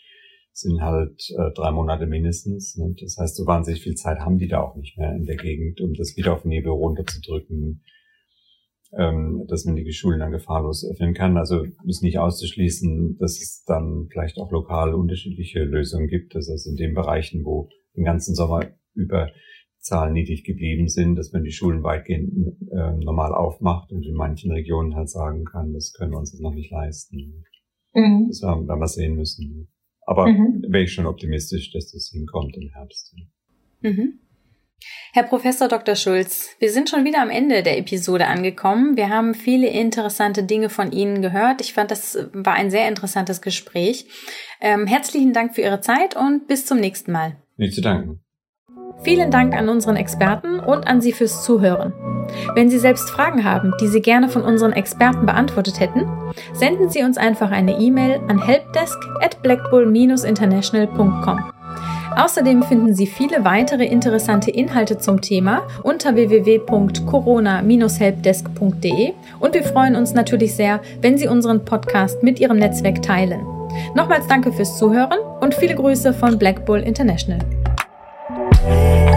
sind 0.52 0.80
halt 0.80 1.30
äh, 1.30 1.52
drei 1.54 1.70
Monate 1.70 2.06
mindestens. 2.06 2.76
Ne? 2.76 2.94
Das 3.00 3.16
heißt, 3.18 3.36
so 3.36 3.46
wahnsinnig 3.46 3.82
viel 3.82 3.94
Zeit 3.94 4.18
haben 4.20 4.38
die 4.38 4.48
da 4.48 4.60
auch 4.60 4.76
nicht 4.76 4.98
mehr 4.98 5.14
in 5.14 5.24
der 5.24 5.36
Gegend, 5.36 5.80
um 5.80 5.94
das 5.94 6.16
wieder 6.16 6.34
auf 6.34 6.44
Niveau 6.44 6.74
runterzudrücken, 6.74 7.82
ähm, 8.96 9.44
dass 9.48 9.64
man 9.64 9.76
die 9.76 9.92
Schulen 9.92 10.20
dann 10.20 10.32
gefahrlos 10.32 10.84
öffnen 10.90 11.14
kann. 11.14 11.36
Also 11.36 11.64
ist 11.86 12.02
nicht 12.02 12.18
auszuschließen, 12.18 13.16
dass 13.18 13.40
es 13.40 13.62
dann 13.64 14.08
vielleicht 14.10 14.38
auch 14.38 14.50
lokal 14.50 14.94
unterschiedliche 14.94 15.64
Lösungen 15.64 16.08
gibt. 16.08 16.34
Das 16.34 16.48
heißt, 16.50 16.66
in 16.66 16.76
den 16.76 16.94
Bereichen, 16.94 17.44
wo 17.44 17.68
den 17.96 18.04
ganzen 18.04 18.34
Sommer 18.34 18.66
über 18.94 19.30
Zahlen 19.78 20.12
niedrig 20.12 20.44
geblieben 20.44 20.88
sind, 20.88 21.16
dass 21.16 21.32
man 21.32 21.42
die 21.42 21.52
Schulen 21.52 21.82
weitgehend 21.82 22.30
äh, 22.70 22.92
normal 23.02 23.32
aufmacht 23.32 23.90
und 23.92 24.04
in 24.04 24.14
manchen 24.14 24.52
Regionen 24.52 24.94
halt 24.94 25.08
sagen 25.08 25.44
kann, 25.44 25.72
das 25.72 25.92
können 25.94 26.12
wir 26.12 26.18
uns 26.18 26.32
jetzt 26.32 26.42
noch 26.42 26.54
nicht 26.54 26.70
leisten. 26.70 27.44
Mhm. 27.94 28.26
Das 28.28 28.42
werden 28.42 28.66
wir 28.66 28.88
sehen 28.88 29.16
müssen. 29.16 29.68
Aber 30.06 30.26
mhm. 30.26 30.64
wäre 30.68 30.84
ich 30.84 30.92
schon 30.92 31.06
optimistisch, 31.06 31.72
dass 31.72 31.92
das 31.92 32.10
hinkommt 32.12 32.56
im 32.56 32.68
Herbst. 32.70 33.14
Mhm. 33.80 34.20
Herr 35.12 35.24
Professor 35.24 35.68
Dr. 35.68 35.94
Schulz, 35.94 36.56
wir 36.58 36.70
sind 36.70 36.88
schon 36.88 37.04
wieder 37.04 37.20
am 37.20 37.30
Ende 37.30 37.62
der 37.62 37.78
Episode 37.78 38.26
angekommen. 38.26 38.96
Wir 38.96 39.10
haben 39.10 39.34
viele 39.34 39.68
interessante 39.68 40.42
Dinge 40.42 40.70
von 40.70 40.92
Ihnen 40.92 41.20
gehört. 41.20 41.60
Ich 41.60 41.74
fand, 41.74 41.90
das 41.90 42.16
war 42.32 42.54
ein 42.54 42.70
sehr 42.70 42.88
interessantes 42.88 43.42
Gespräch. 43.42 44.06
Ähm, 44.60 44.86
herzlichen 44.86 45.32
Dank 45.32 45.54
für 45.54 45.62
Ihre 45.62 45.80
Zeit 45.80 46.16
und 46.16 46.46
bis 46.46 46.64
zum 46.66 46.78
nächsten 46.78 47.12
Mal. 47.12 47.36
Nicht 47.56 47.74
zu 47.74 47.82
danken. 47.82 48.20
Vielen 49.02 49.30
Dank 49.30 49.54
an 49.54 49.70
unseren 49.70 49.96
Experten 49.96 50.60
und 50.60 50.86
an 50.86 51.00
Sie 51.00 51.12
fürs 51.12 51.42
Zuhören. 51.42 51.94
Wenn 52.54 52.68
Sie 52.68 52.78
selbst 52.78 53.08
Fragen 53.10 53.44
haben, 53.44 53.72
die 53.80 53.86
Sie 53.86 54.02
gerne 54.02 54.28
von 54.28 54.42
unseren 54.42 54.72
Experten 54.72 55.24
beantwortet 55.26 55.80
hätten, 55.80 56.06
senden 56.52 56.90
Sie 56.90 57.02
uns 57.02 57.16
einfach 57.16 57.50
eine 57.50 57.78
E-Mail 57.78 58.20
an 58.28 58.42
helpdesk 58.42 58.98
at 59.22 59.40
blackbull-international.com. 59.42 61.40
Außerdem 62.16 62.64
finden 62.64 62.94
Sie 62.94 63.06
viele 63.06 63.44
weitere 63.44 63.86
interessante 63.86 64.50
Inhalte 64.50 64.98
zum 64.98 65.22
Thema 65.22 65.62
unter 65.82 66.14
www.corona-helpdesk.de 66.14 69.12
und 69.38 69.54
wir 69.54 69.62
freuen 69.62 69.96
uns 69.96 70.12
natürlich 70.12 70.54
sehr, 70.54 70.82
wenn 71.00 71.16
Sie 71.16 71.28
unseren 71.28 71.64
Podcast 71.64 72.22
mit 72.22 72.38
Ihrem 72.40 72.58
Netzwerk 72.58 73.00
teilen. 73.02 73.40
Nochmals 73.94 74.26
danke 74.26 74.52
fürs 74.52 74.76
Zuhören 74.76 75.20
und 75.40 75.54
viele 75.54 75.76
Grüße 75.76 76.12
von 76.12 76.38
Black 76.38 76.66
Bull 76.66 76.80
International. 76.80 77.38
Música 78.62 79.09